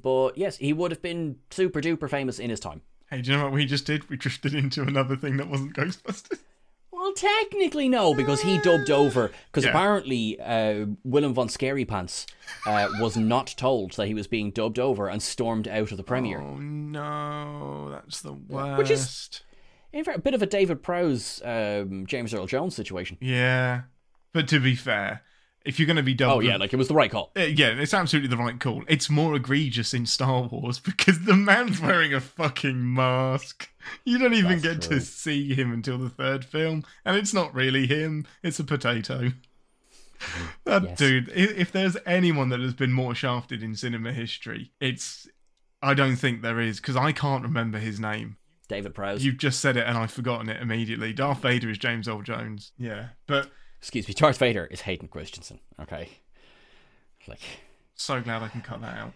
[0.00, 2.82] But yes, he would have been super duper famous in his time.
[3.10, 4.08] Hey, do you know what we just did?
[4.08, 6.38] We drifted into another thing that wasn't Ghostbusters.
[6.90, 9.30] Well, technically no, because he dubbed over.
[9.46, 9.70] Because Yeah.
[9.70, 12.26] apparently, uh, Willem von Scarypants
[12.66, 16.02] uh, was not told that he was being dubbed over and stormed out of the
[16.02, 16.40] premiere.
[16.40, 18.78] Oh no, that's the worst.
[18.78, 19.40] Which is-
[19.92, 23.16] In fact, a bit of a David Prowse, um, James Earl Jones situation.
[23.20, 23.82] Yeah,
[24.32, 25.22] but to be fair,
[25.64, 27.30] if you're going to be dubbed, Oh yeah, like it was the right call.
[27.36, 28.84] Uh, yeah, it's absolutely the right call.
[28.88, 33.68] It's more egregious in Star Wars because the man's wearing a fucking mask.
[34.04, 34.98] You don't even That's get true.
[34.98, 38.26] to see him until the third film, and it's not really him.
[38.42, 39.32] It's a potato.
[40.64, 40.98] That Yes.
[40.98, 41.28] dude.
[41.28, 45.28] If there's anyone that has been more shafted in cinema history, it's.
[45.80, 48.36] I don't think there is because I can't remember his name.
[48.68, 49.22] David Prowse.
[49.22, 51.12] You've just said it and I've forgotten it immediately.
[51.12, 52.72] Darth Vader is James Earl Jones.
[52.76, 55.60] Yeah, but Excuse me, Darth Vader is Hayden Christensen.
[55.80, 56.08] Okay,
[57.26, 57.40] like
[57.94, 59.12] so glad I can cut that out.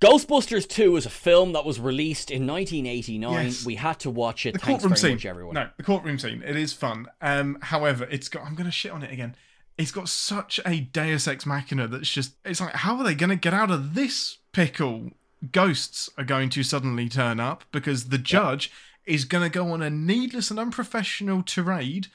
[0.00, 3.44] Ghostbusters 2 is a film that was released in 1989.
[3.46, 3.64] Yes.
[3.64, 4.52] We had to watch it.
[4.52, 5.12] the Thanks courtroom very scene.
[5.12, 5.54] much, everyone.
[5.54, 6.42] No, the courtroom scene.
[6.42, 7.06] It is fun.
[7.22, 8.44] Um, however, it's got.
[8.44, 9.36] I'm going to shit on it again.
[9.78, 12.34] It's got such a Deus Ex Machina that's just.
[12.44, 15.10] It's like, how are they going to get out of this pickle?
[15.52, 18.70] Ghosts are going to suddenly turn up because the judge
[19.06, 22.08] is going to go on a needless and unprofessional tirade,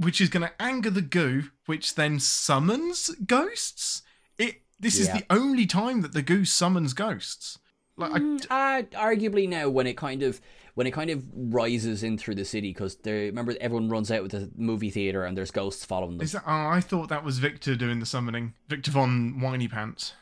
[0.00, 4.02] which is going to anger the goo, which then summons ghosts.
[4.38, 4.62] It.
[4.78, 7.58] This is the only time that the goo summons ghosts.
[7.98, 8.12] Like,
[8.50, 10.40] I, Uh, arguably now when it kind of
[10.74, 14.22] when it kind of rises in through the city because they remember everyone runs out
[14.22, 16.24] with the movie theater and there's ghosts following them.
[16.24, 16.44] Is that?
[16.46, 18.54] Oh, I thought that was Victor doing the summoning.
[18.68, 20.14] Victor von Whiny Pants.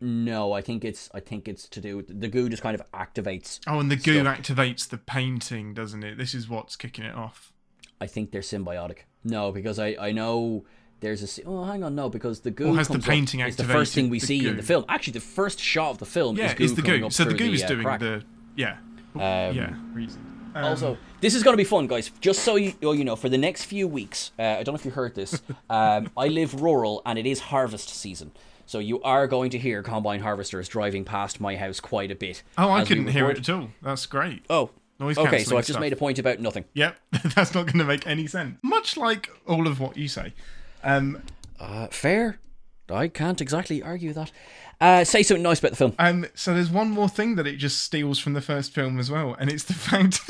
[0.00, 2.88] No, I think it's I think it's to do with the goo just kind of
[2.92, 3.58] activates.
[3.66, 4.38] Oh, and the goo Stuff.
[4.38, 6.18] activates the painting, doesn't it?
[6.18, 7.52] This is what's kicking it off.
[8.04, 8.98] I think they're symbiotic.
[9.24, 10.64] No, because I I know
[11.00, 11.44] there's a.
[11.44, 13.94] Oh, hang on, no, because the goo Or has the up painting is the first
[13.94, 14.84] thing we the see in the film.
[14.88, 17.06] Actually, the first shot of the film Yeah, is goo it's the goo.
[17.06, 18.00] up So the goo is uh, doing crack.
[18.00, 18.22] the
[18.56, 18.76] yeah,
[19.14, 20.20] Um, yeah reason.
[20.54, 22.10] Um, Also, this is going to be fun, guys.
[22.20, 24.84] Just so you, you know, for the next few weeks, uh, I don't know if
[24.84, 25.42] you heard this.
[25.78, 28.30] Um, I live rural, and it is harvest season,
[28.66, 32.42] so you are going to hear combine harvesters driving past my house quite a bit.
[32.56, 33.68] oh, I couldn't hear it at all.
[33.82, 34.44] That's great.
[34.48, 35.42] Oh, Noise okay.
[35.44, 35.80] So I've just stuff.
[35.80, 36.64] made a point about nothing.
[36.74, 36.96] Yep,
[37.34, 38.58] that's not going to make any sense.
[38.62, 40.32] Much like all of what you say.
[40.82, 41.22] Um,
[41.58, 42.38] Uh, fair.
[42.90, 44.30] I can't exactly argue that.
[44.80, 45.94] Uh, say something nice about the film.
[45.98, 49.10] Um, so there's one more thing that it just steals from the first film as
[49.10, 50.20] well, and it's the fact.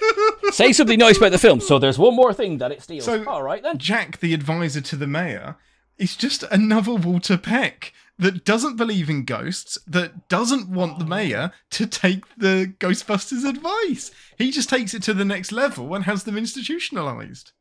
[0.54, 1.60] say something nice about the film.
[1.60, 3.04] So there's one more thing that it steals.
[3.04, 3.78] So- All right then.
[3.78, 5.56] Jack, the advisor to the mayor,
[5.98, 11.52] is just another Walter Peck that doesn't believe in ghosts, that doesn't want the mayor
[11.70, 14.10] to take the Ghostbusters advice.
[14.38, 17.52] He just takes it to the next level and has them institutionalized.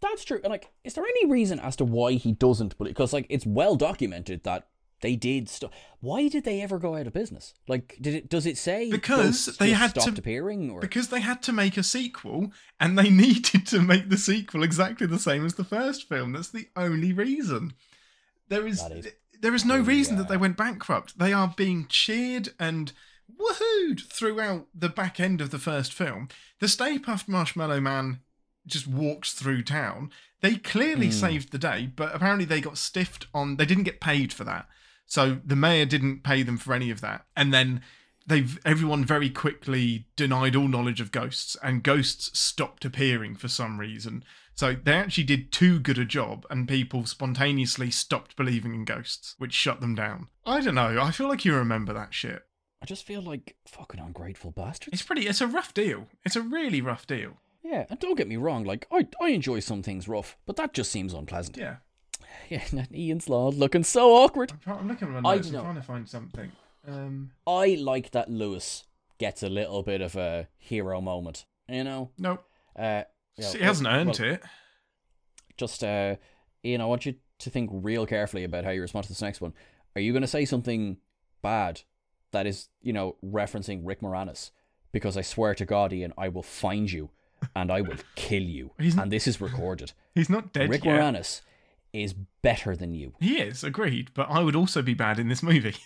[0.00, 0.40] That's true.
[0.42, 2.76] And like, is there any reason as to why he doesn't?
[2.78, 4.68] But because like, it's well documented that
[5.02, 5.70] they did stuff.
[6.00, 7.54] Why did they ever go out of business?
[7.68, 8.28] Like, did it?
[8.28, 10.70] Does it say Because they had stopped to- appearing?
[10.70, 14.62] Or Because they had to make a sequel and they needed to make the sequel
[14.62, 16.32] exactly the same as the first film.
[16.32, 17.72] That's the only reason.
[18.48, 18.82] There is
[19.40, 20.22] there is no reason yeah.
[20.22, 21.18] that they went bankrupt.
[21.18, 22.92] They are being cheered and
[23.38, 26.28] woohooed throughout the back end of the first film.
[26.58, 28.20] The Stay Puft Marshmallow Man
[28.66, 30.10] just walks through town.
[30.40, 31.12] They clearly Hmm.
[31.12, 33.56] saved the day, but apparently they got stiffed on.
[33.56, 34.68] They didn't get paid for that,
[35.06, 37.26] so the mayor didn't pay them for any of that.
[37.36, 37.82] And then
[38.26, 43.78] they've everyone very quickly denied all knowledge of ghosts, and ghosts stopped appearing for some
[43.80, 44.24] reason.
[44.54, 49.34] So they actually did too good a job, and people spontaneously stopped believing in ghosts,
[49.38, 50.28] which shut them down.
[50.44, 51.00] I don't know.
[51.00, 52.42] I feel like you remember that shit.
[52.82, 54.92] I just feel like fucking ungrateful bastards.
[54.92, 55.26] It's pretty.
[55.26, 56.08] It's a rough deal.
[56.24, 57.38] It's a really rough deal.
[57.62, 58.64] Yeah, and don't get me wrong.
[58.64, 61.56] Like, I I enjoy some things rough, but that just seems unpleasant.
[61.56, 61.76] Yeah.
[62.48, 62.62] Yeah,
[62.94, 64.52] Ian's Law looking so awkward.
[64.66, 65.48] I'm, I'm looking at my notes.
[65.48, 65.62] I'm know.
[65.62, 66.52] trying to find something.
[66.86, 68.84] Um, I like that Louis
[69.18, 71.44] gets a little bit of a hero moment.
[71.68, 72.44] You know, nope.
[72.76, 73.02] uh,
[73.40, 74.42] yeah, he hasn't earned well, it.
[75.56, 76.16] Just uh,
[76.64, 79.40] Ian, I want you to think real carefully about how you respond to this next
[79.40, 79.52] one.
[79.96, 80.98] Are you going to say something
[81.42, 81.82] bad
[82.32, 84.50] that is, you know, referencing Rick Moranis?
[84.92, 87.10] Because I swear to God, Ian, I will find you
[87.54, 88.72] and I will kill you.
[88.78, 89.92] He's and this is recorded.
[90.14, 91.00] He's not dead Rick yet.
[91.00, 91.40] Moranis
[91.92, 93.14] is better than you.
[93.20, 95.76] He is agreed, but I would also be bad in this movie.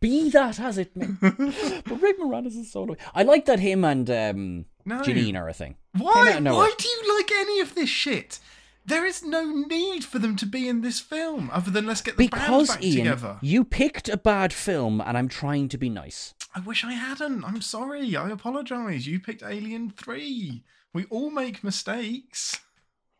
[0.00, 1.06] Be that as it may.
[1.20, 2.96] but Rick Moranis is so.
[3.14, 5.00] I like that him and um, No.
[5.02, 5.76] Janine are a thing.
[5.96, 6.30] Why?
[6.30, 6.60] out of nowhere.
[6.66, 8.38] Why do you like any of this shit?
[8.86, 12.16] There is no need for them to be in this film, other than let's get
[12.16, 13.38] the band Because back Ian, together.
[13.42, 16.32] you picked a bad film, and I'm trying to be nice.
[16.54, 17.44] I wish I hadn't.
[17.44, 18.16] I'm sorry.
[18.16, 19.06] I apologise.
[19.06, 20.64] You picked Alien Three.
[20.94, 22.58] We all make mistakes.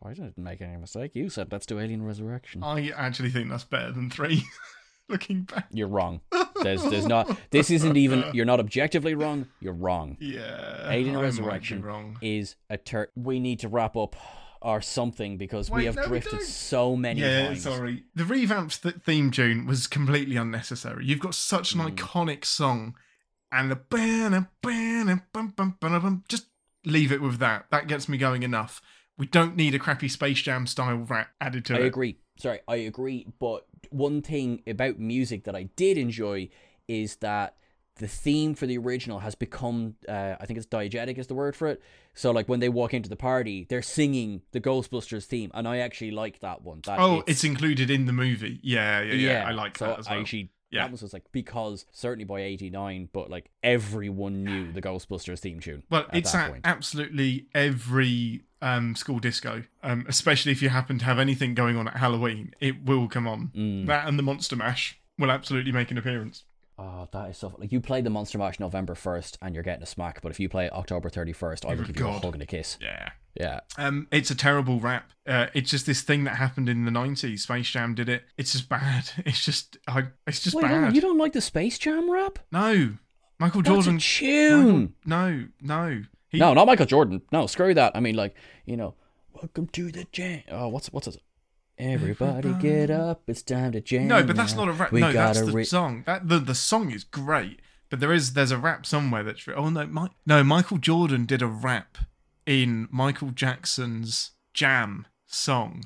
[0.02, 1.10] I didn't make any mistake.
[1.14, 2.62] You said let's do Alien Resurrection.
[2.64, 4.44] I actually think that's better than three.
[5.12, 6.20] Looking back, You're wrong.
[6.62, 7.38] There's, there's not.
[7.50, 8.24] This isn't even.
[8.34, 9.46] You're not objectively wrong.
[9.60, 10.16] You're wrong.
[10.20, 10.90] yeah.
[10.90, 12.18] Alien I Resurrection wrong.
[12.20, 13.10] is a tur.
[13.14, 14.16] We need to wrap up
[14.60, 16.46] or something because we have no, drifted don't.
[16.46, 17.62] so many Yeah, times.
[17.62, 18.04] sorry.
[18.14, 21.06] The revamped th- theme tune was completely unnecessary.
[21.06, 21.86] You've got such an hmm.
[21.88, 22.96] iconic song,
[23.52, 26.46] and the banner, bum, bum, bum, bum, just
[26.84, 27.66] leave it with that.
[27.70, 28.82] That gets me going enough.
[29.16, 31.82] We don't need a crappy Space Jam style rap added to I it.
[31.82, 32.18] I agree.
[32.38, 33.26] Sorry, I agree.
[33.38, 36.48] But one thing about music that I did enjoy
[36.86, 37.56] is that
[37.96, 41.56] the theme for the original has become, uh, I think it's diegetic is the word
[41.56, 41.82] for it.
[42.14, 45.78] So like when they walk into the party, they're singing the Ghostbusters theme, and I
[45.78, 46.80] actually like that one.
[46.86, 48.60] That Oh, it's, included in the movie.
[48.62, 49.44] Yeah, yeah, yeah.
[49.48, 50.18] I like so that as well.
[50.18, 50.50] I actually.
[50.70, 50.82] Yeah.
[50.84, 55.60] That was just like because certainly by '89, but like everyone knew the Ghostbusters theme
[55.60, 55.82] tune.
[55.88, 56.60] Well, at it's that at point.
[56.66, 61.88] absolutely every um, school disco, um, especially if you happen to have anything going on
[61.88, 62.54] at Halloween.
[62.60, 63.50] It will come on.
[63.56, 63.86] Mm.
[63.86, 66.44] That and the Monster Mash will absolutely make an appearance.
[66.80, 67.52] Oh, that is so.
[67.58, 70.22] Like you play the Monster Mash November first, and you're getting a smack.
[70.22, 72.34] But if you play it October thirty first, I You're will give you a hug
[72.34, 72.78] and a kiss.
[72.80, 73.08] Yeah.
[73.34, 73.60] Yeah.
[73.76, 75.10] Um, it's a terrible rap.
[75.26, 77.42] Uh, it's just this thing that happened in the nineties.
[77.42, 78.22] Space Jam did it.
[78.36, 79.10] It's just bad.
[79.26, 80.94] It's just, I, it's just Wait, on, bad.
[80.94, 82.38] you don't like the Space Jam rap?
[82.52, 82.94] no,
[83.40, 83.96] Michael That's Jordan.
[83.96, 84.94] a tune.
[85.04, 86.02] No, no.
[86.28, 87.22] He, No, not Michael Jordan.
[87.32, 87.92] No, screw that.
[87.94, 88.34] I mean, like
[88.66, 88.94] you know,
[89.32, 90.42] welcome to the jam.
[90.50, 91.22] Oh, what's what's it?
[91.78, 93.22] Everybody get up!
[93.28, 94.08] It's time to jam.
[94.08, 94.64] No, but that's now.
[94.64, 94.92] not a rap.
[94.92, 96.02] We no, that's the re- song.
[96.06, 99.70] That the the song is great, but there is there's a rap somewhere that's oh
[99.70, 101.98] no, my, no Michael Jordan did a rap
[102.46, 105.84] in Michael Jackson's Jam song.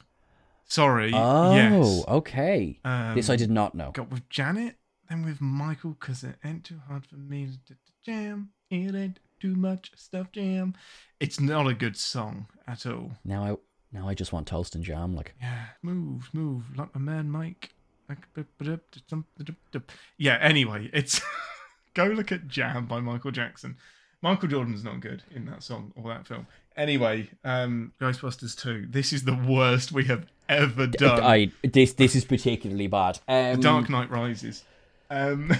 [0.64, 1.12] Sorry.
[1.12, 2.04] Oh, yes.
[2.08, 2.80] okay.
[2.84, 3.90] Um, this I did not know.
[3.92, 4.76] Got with Janet,
[5.10, 8.50] then with Michael, because it ain't too hard for me to jam.
[8.70, 10.72] It ain't too much stuff jam.
[11.18, 13.10] It's not a good song at all.
[13.24, 13.56] Now I
[13.96, 15.16] now I just want toast and jam.
[15.16, 17.70] Like Yeah, move, move, like my man Mike.
[20.16, 21.20] Yeah, anyway, it's
[21.94, 23.76] go look at Jam by Michael Jackson.
[24.20, 26.46] Michael Jordan's not good in that song or that film.
[26.76, 28.86] Anyway, um, Ghostbusters 2.
[28.88, 31.20] This is the worst we have ever done.
[31.20, 33.18] I this this is particularly bad.
[33.26, 34.62] Um, Dark Knight Rises.
[35.10, 35.52] Um,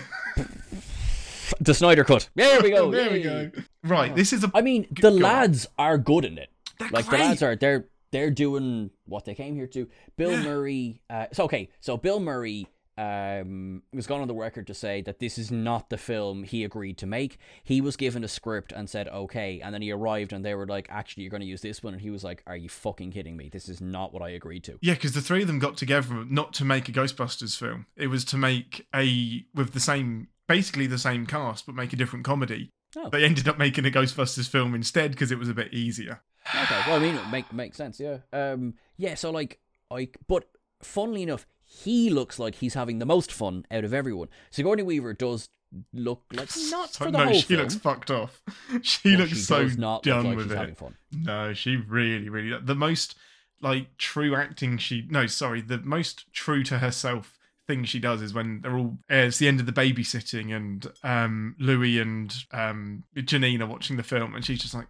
[1.61, 2.29] the Snyder cut.
[2.37, 2.91] There we go.
[2.91, 3.51] there we go.
[3.85, 4.51] Right, this is a.
[4.55, 5.19] I mean, the Go on.
[5.21, 6.51] lads are good in it.
[6.79, 7.19] They're Like great.
[7.19, 9.89] the lads are they're they're doing what they came here to.
[10.17, 10.43] Bill Yeah.
[10.45, 11.03] Murray.
[11.11, 12.67] Uh, so okay, so Bill Murray
[12.99, 16.63] um was gone on the record to say that this is not the film he
[16.63, 17.39] agreed to make.
[17.65, 20.67] He was given a script and said okay, and then he arrived and they were
[20.67, 23.11] like, actually, you're going to use this one, and he was like, are you fucking
[23.13, 23.49] kidding me?
[23.49, 24.79] This is not what I agreed to.
[24.83, 27.87] Yeah, because the three of them got together not to make a Ghostbusters film.
[27.97, 31.97] It was to make a with the same, basically the same cast, but make a
[31.97, 32.69] different comedy.
[32.97, 33.09] Oh.
[33.11, 36.21] They ended up making a Ghostbusters film instead because it was a bit easier.
[36.55, 38.19] Okay, well, I mean, it make makes sense, yeah.
[38.33, 39.15] Um, yeah.
[39.15, 40.45] So like, I but
[40.83, 44.29] funnily enough, he looks like he's having the most fun out of everyone.
[44.51, 45.49] Sigourney Weaver does
[45.95, 47.61] look like not So- for the no, whole she film.
[47.61, 48.43] looks fucked off.
[48.83, 50.59] She but looks she so not done like with she's it.
[50.59, 50.97] having fun.
[51.13, 53.17] No, she really, really the most
[53.63, 57.39] like true acting she no, sorry, the most true to herself
[57.69, 60.87] thing she does is when they're all uh, it's the end of the babysitting and
[61.05, 64.89] um Louis and um Janine are watching the film and she's just like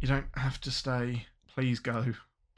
[0.00, 1.26] you don't have to stay.
[1.54, 2.12] Please go.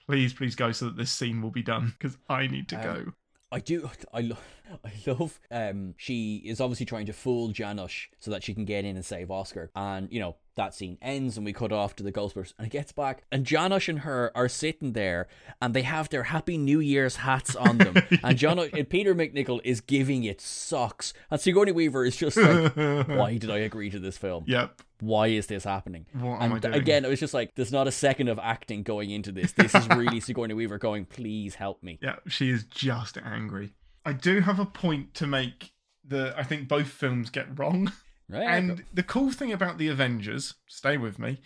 [0.06, 2.82] Please, please go so that this scene will be done because I need to Um,
[2.82, 3.12] go.
[3.52, 3.88] I do.
[4.12, 4.42] I love.
[4.84, 5.40] I love.
[5.50, 9.04] Um, she is obviously trying to fool Janosz so that she can get in and
[9.04, 9.70] save Oscar.
[9.74, 12.70] And you know that scene ends, and we cut off to the Ghostbusters, and it
[12.70, 15.26] gets back, and Janosz and her are sitting there,
[15.62, 19.60] and they have their Happy New Year's hats on them, and Janosz and Peter MacNicol
[19.64, 22.74] is giving it socks, and Sigourney Weaver is just like,
[23.08, 24.44] "Why did I agree to this film?
[24.46, 24.82] Yep.
[25.00, 26.74] Why is this happening?" What am I and doing?
[26.74, 29.52] again, it was just like, "There's not a second of acting going into this.
[29.52, 33.72] This is really Sigourney Weaver going, please help me." Yeah, she is just angry.
[34.04, 35.72] I do have a point to make
[36.08, 37.92] that I think both films get wrong.
[38.28, 38.42] Right?
[38.42, 41.38] And the cool thing about the Avengers, stay with me,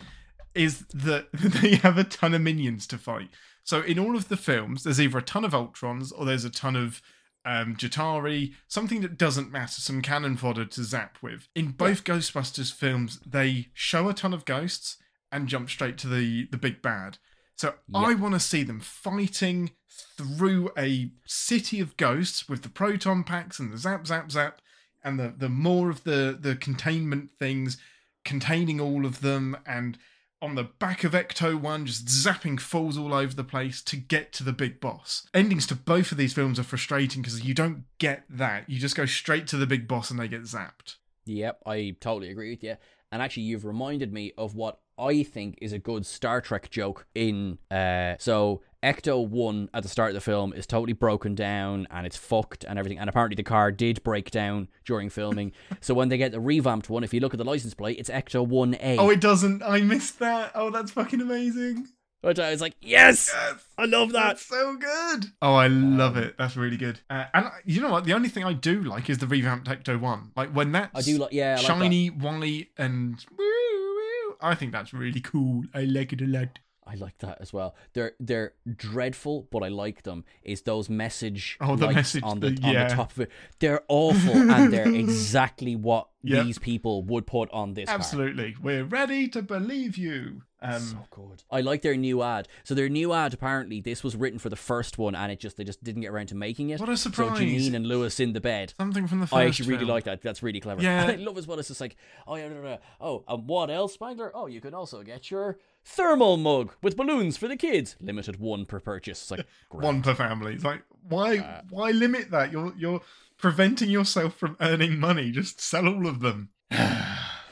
[0.53, 3.29] is that they have a ton of minions to fight.
[3.63, 6.49] So in all of the films, there's either a ton of Ultrons or there's a
[6.49, 7.01] ton of
[7.45, 11.47] um, Chitauri, something that doesn't matter, some cannon fodder to zap with.
[11.55, 14.97] In both Ghostbusters films, they show a ton of ghosts
[15.31, 17.17] and jump straight to the the big bad.
[17.55, 19.71] So I want to see them fighting
[20.17, 24.61] through a city of ghosts with the proton packs and the zap zap zap
[25.03, 27.77] and the the more of the the containment things
[28.23, 29.97] containing all of them and
[30.41, 34.33] on the back of Ecto 1 just zapping fools all over the place to get
[34.33, 35.25] to the big boss.
[35.33, 38.69] Endings to both of these films are frustrating because you don't get that.
[38.69, 40.97] You just go straight to the big boss and they get zapped.
[41.25, 42.75] Yep, I totally agree with you.
[43.09, 47.07] And actually, you've reminded me of what I think is a good Star Trek joke
[47.15, 47.57] in.
[47.71, 52.05] Uh, so Ecto One at the start of the film is totally broken down and
[52.05, 52.99] it's fucked and everything.
[52.99, 55.53] And apparently, the car did break down during filming.
[55.81, 58.09] so when they get the revamped one, if you look at the license plate, it's
[58.09, 58.97] Ecto One A.
[58.97, 59.63] Oh, it doesn't.
[59.63, 60.51] I missed that.
[60.53, 61.87] Oh, that's fucking amazing.
[62.21, 63.65] Which I was like, yes, Yes.
[63.77, 64.27] I love that.
[64.37, 65.25] That's so good.
[65.41, 66.35] Oh, I love it.
[66.37, 67.01] That's really good.
[67.09, 68.05] Uh, and I- you know what?
[68.05, 70.31] The only thing I do like is the revamped Ecto One.
[70.37, 71.67] Like when that's I do like, yeah, I like that.
[71.67, 74.35] shiny, white, and woo, woo.
[74.41, 75.63] I think that's really cool.
[75.73, 76.59] I like it a lot.
[76.85, 77.75] I like that as well.
[77.93, 80.25] They're they're dreadful, but I like them.
[80.43, 83.31] Is those message Oh, the lights message, on the, the- on the top of it?
[83.59, 86.45] They're awful, and they're exactly what Yep.
[86.45, 87.87] these people would put on this.
[87.87, 87.95] car.
[87.95, 90.43] Absolutely, we're ready to believe you.
[90.61, 91.43] Um, So good.
[91.51, 92.47] I like their new ad.
[92.63, 95.57] So their new ad apparently this was written for the first one, and it just
[95.57, 96.79] they just didn't get around to making it.
[96.79, 97.39] What a So surprise.
[97.39, 98.73] Janine and Louis in the bed.
[98.77, 99.33] something from the first.
[99.37, 100.21] I actually really like that.
[100.21, 100.81] That's really clever.
[100.81, 101.03] Yeah.
[101.09, 101.59] And I love as well.
[101.59, 102.77] It's just like, oh yeah, no, no, no.
[103.01, 104.31] oh, and what else, Spangler?
[104.33, 107.95] Oh, you can also get your thermal mug with balloons for the kids.
[107.99, 109.21] Limited one per purchase.
[109.21, 109.83] It's like great.
[109.85, 110.53] one per family.
[110.53, 112.51] It's like why Uh, why limit that?
[112.51, 113.01] You're you're
[113.37, 115.31] preventing yourself from earning money.
[115.31, 116.49] Just sell all of them.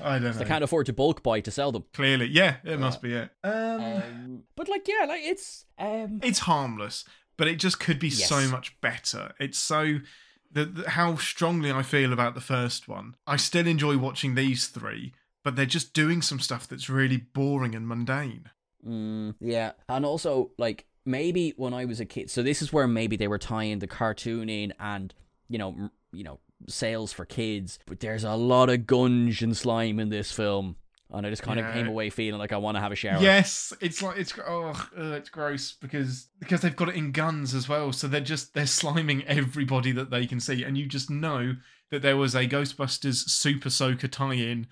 [0.04, 0.32] I don't know.
[0.32, 1.84] They can't afford to bulk buy to sell them.
[1.94, 3.30] Clearly, yeah, it must be it.
[3.44, 7.06] Um, Um, but like, yeah, like it's um, it's harmless,
[7.38, 9.34] but it just could be so much better.
[9.40, 10.00] It's so
[10.52, 13.16] the, the how strongly I feel about the first one.
[13.28, 15.14] I still enjoy watching these three,
[15.44, 18.50] but they're just doing some stuff that's really boring and mundane.
[18.86, 22.30] Mm, yeah, and also like maybe when I was a kid.
[22.30, 25.14] So this is where maybe they were tying the cartoon in, and
[25.48, 27.80] you know, m- you know, sales for kids.
[27.86, 30.78] But there's a lot of gunge and slime in this film,
[31.12, 33.22] and I just kind of came away feeling like I want to have a shower.
[33.22, 37.54] Yes, it's like it's oh, ugh, it's gross because because they've got it in guns
[37.54, 37.92] as well.
[37.92, 41.56] So they're just they're sliming everybody that they can see, and you just know
[41.90, 44.66] that there was a Ghostbusters Super Soaker tie-in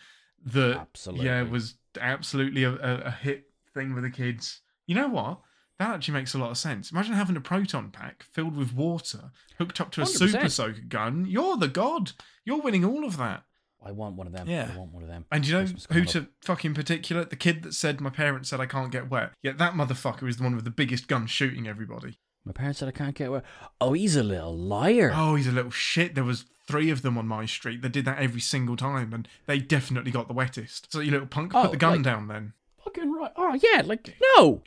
[0.45, 1.25] that Absolutely.
[1.25, 4.61] yeah was absolutely a, a, a hit thing with the kids.
[4.87, 5.41] You know what?
[5.79, 6.91] That actually makes a lot of sense.
[6.91, 10.07] Imagine having a proton pack filled with water hooked up to a 100%.
[10.07, 11.25] super soaker gun.
[11.25, 12.11] You're the god.
[12.43, 13.43] You're winning all of that.
[13.81, 14.47] I want one of them.
[14.49, 14.69] Yeah.
[14.73, 15.25] I want one of them.
[15.31, 17.23] And you know who to fuck in particular?
[17.23, 19.31] The kid that said my parents said I can't get wet.
[19.41, 22.19] Yet that motherfucker is the one with the biggest gun shooting everybody.
[22.45, 23.43] My parents said I can't get where.
[23.79, 25.11] Oh, he's a little liar.
[25.13, 26.15] Oh, he's a little shit.
[26.15, 29.27] There was three of them on my street that did that every single time, and
[29.45, 30.91] they definitely got the wettest.
[30.91, 32.53] So you little punk, Oh, put the gun like- down then.
[32.83, 33.31] fucking right.
[33.35, 34.61] Oh yeah, like no,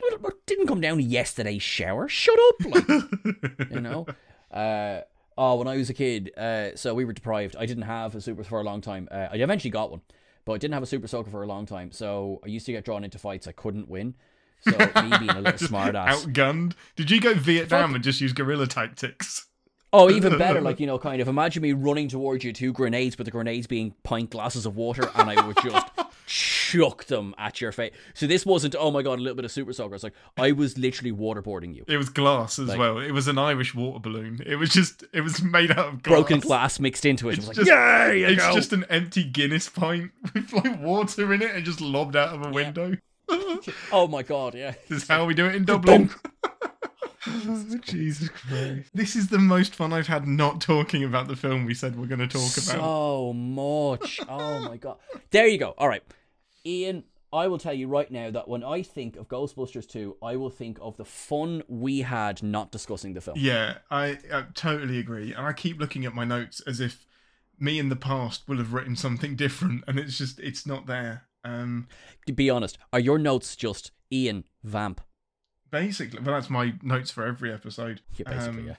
[0.45, 2.07] didn't come down to yesterday's shower.
[2.07, 2.87] Shut up, like
[3.71, 4.05] you know.
[4.51, 5.01] Uh,
[5.37, 7.55] oh, when I was a kid, uh, so we were deprived.
[7.57, 9.07] I didn't have a super for a long time.
[9.11, 10.01] Uh, I eventually got one,
[10.45, 11.91] but I didn't have a super soaker for a long time.
[11.91, 14.13] So I used to get drawn into fights I couldn't win.
[14.63, 16.25] So me being a little smart ass.
[16.25, 16.73] Outgunned.
[16.95, 19.47] Did you go Vietnam and just use guerrilla tactics?
[19.95, 23.15] Oh, even better, like, you know, kind of imagine me running towards you, two grenades,
[23.15, 25.85] but the grenades being pint glasses of water, and I would just
[26.25, 27.93] chuck them at your face.
[28.15, 29.93] So this wasn't, oh my god, a little bit of super soaker.
[29.93, 31.83] It's like, I was literally waterboarding you.
[31.87, 32.97] It was glass as Like- well.
[32.97, 34.41] It was an Irish water balloon.
[34.43, 36.15] It was just, it was made out of glass.
[36.17, 37.33] Broken glass mixed into it.
[37.33, 41.43] It was like, just- yeah, It's just an empty Guinness pint with like water in
[41.43, 42.97] it and just lobbed out of a window.
[43.91, 44.73] Oh my god, yeah.
[44.89, 46.09] This is how we do it in Dublin.
[47.83, 48.89] Jesus Christ.
[48.93, 52.07] This is the most fun I've had not talking about the film we said we're
[52.07, 52.81] going to talk about.
[52.81, 54.19] So much.
[54.27, 54.97] Oh my god.
[55.31, 55.73] There you go.
[55.77, 56.03] All right.
[56.65, 60.35] Ian, I will tell you right now that when I think of Ghostbusters 2, I
[60.35, 63.37] will think of the fun we had not discussing the film.
[63.39, 65.33] Yeah, I, I totally agree.
[65.33, 67.07] And I keep looking at my notes as if
[67.59, 71.23] me in the past will have written something different and it's just, it's not there.
[71.43, 71.87] Um,
[72.27, 75.01] To be honest, are your notes just Ian Vamp?
[75.71, 78.01] basically, well, that's my notes for every episode.
[78.15, 78.75] Yeah, basically, Um, yeah.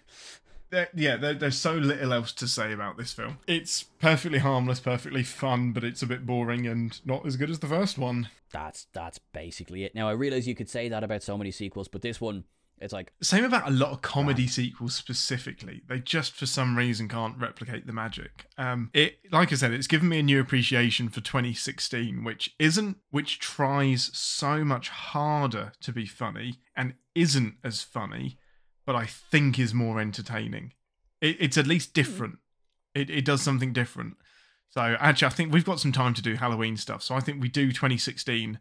[0.71, 3.39] there, yeah, there, there's so little else to say about this film.
[3.49, 7.59] It's perfectly harmless, perfectly fun, but it's a bit boring and not as good as
[7.59, 8.29] the first one.
[8.53, 9.97] That's that's basically it.
[9.97, 12.45] Now I realize you could say that about so many sequels, but this one,
[12.81, 15.83] it's like Same about a lot of comedy sequels specifically.
[15.89, 18.47] They just for some reason can't replicate the magic.
[18.59, 22.99] Um, it, like I said, it's given me a new appreciation for 2016, which isn't,
[23.11, 28.39] which tries so much harder to be funny and isn't as funny,
[28.85, 30.73] but I think is more entertaining.
[31.21, 32.39] It, it's at least different.
[32.95, 34.17] It, it does something different.
[34.69, 37.03] So actually, I think we've got some time to do Halloween stuff.
[37.03, 38.59] So I think we do 2016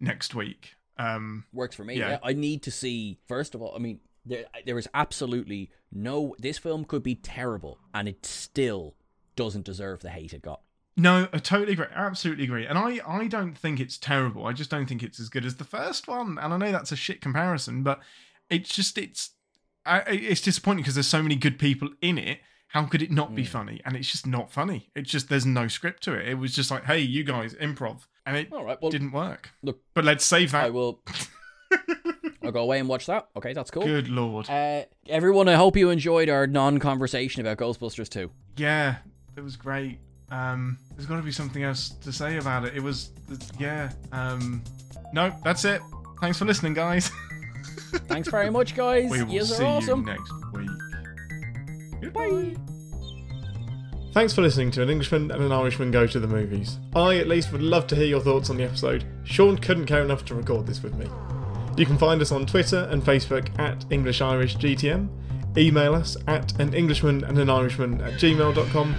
[0.00, 0.74] next week.
[0.98, 1.96] Um, works for me.
[1.98, 2.10] Yeah.
[2.10, 2.18] Yeah.
[2.22, 3.18] I need to see.
[3.26, 6.34] First of all, I mean, there there is absolutely no.
[6.38, 8.94] This film could be terrible, and it still
[9.36, 10.60] doesn't deserve the hate it got.
[10.96, 11.86] No, I totally agree.
[11.94, 12.66] Absolutely agree.
[12.66, 14.46] And I, I don't think it's terrible.
[14.46, 16.38] I just don't think it's as good as the first one.
[16.38, 18.00] And I know that's a shit comparison, but
[18.50, 19.30] it's just it's
[19.86, 22.40] I, it's disappointing because there's so many good people in it.
[22.68, 23.80] How could it not be funny?
[23.84, 24.90] And it's just not funny.
[24.94, 26.28] It's just there's no script to it.
[26.28, 28.80] It was just like, hey, you guys, improv, and it All right.
[28.80, 29.50] Well, didn't work.
[29.62, 30.64] look, But let's save that.
[30.64, 31.00] I will.
[32.44, 33.28] I'll go away and watch that.
[33.36, 33.84] Okay, that's cool.
[33.84, 34.50] Good lord.
[34.50, 38.30] Uh, everyone, I hope you enjoyed our non-conversation about Ghostbusters 2.
[38.56, 38.96] yeah,
[39.36, 39.98] it was great.
[40.30, 42.74] Um, there's got to be something else to say about it.
[42.76, 43.10] It was,
[43.58, 43.92] yeah.
[44.12, 44.62] Um,
[45.12, 45.80] no, that's it.
[46.20, 47.10] Thanks for listening, guys.
[48.08, 49.10] Thanks very much, guys.
[49.10, 50.00] We will you see are awesome.
[50.00, 50.32] you next
[52.02, 52.12] week.
[52.12, 52.71] Bye.
[54.12, 56.76] Thanks for listening to An Englishman and an Irishman Go to the Movies.
[56.94, 59.06] I, at least, would love to hear your thoughts on the episode.
[59.24, 61.06] Sean couldn't care enough to record this with me.
[61.78, 65.08] You can find us on Twitter and Facebook at English Irish GTM,
[65.56, 68.94] email us at an Englishman and an Irishman at gmail.com,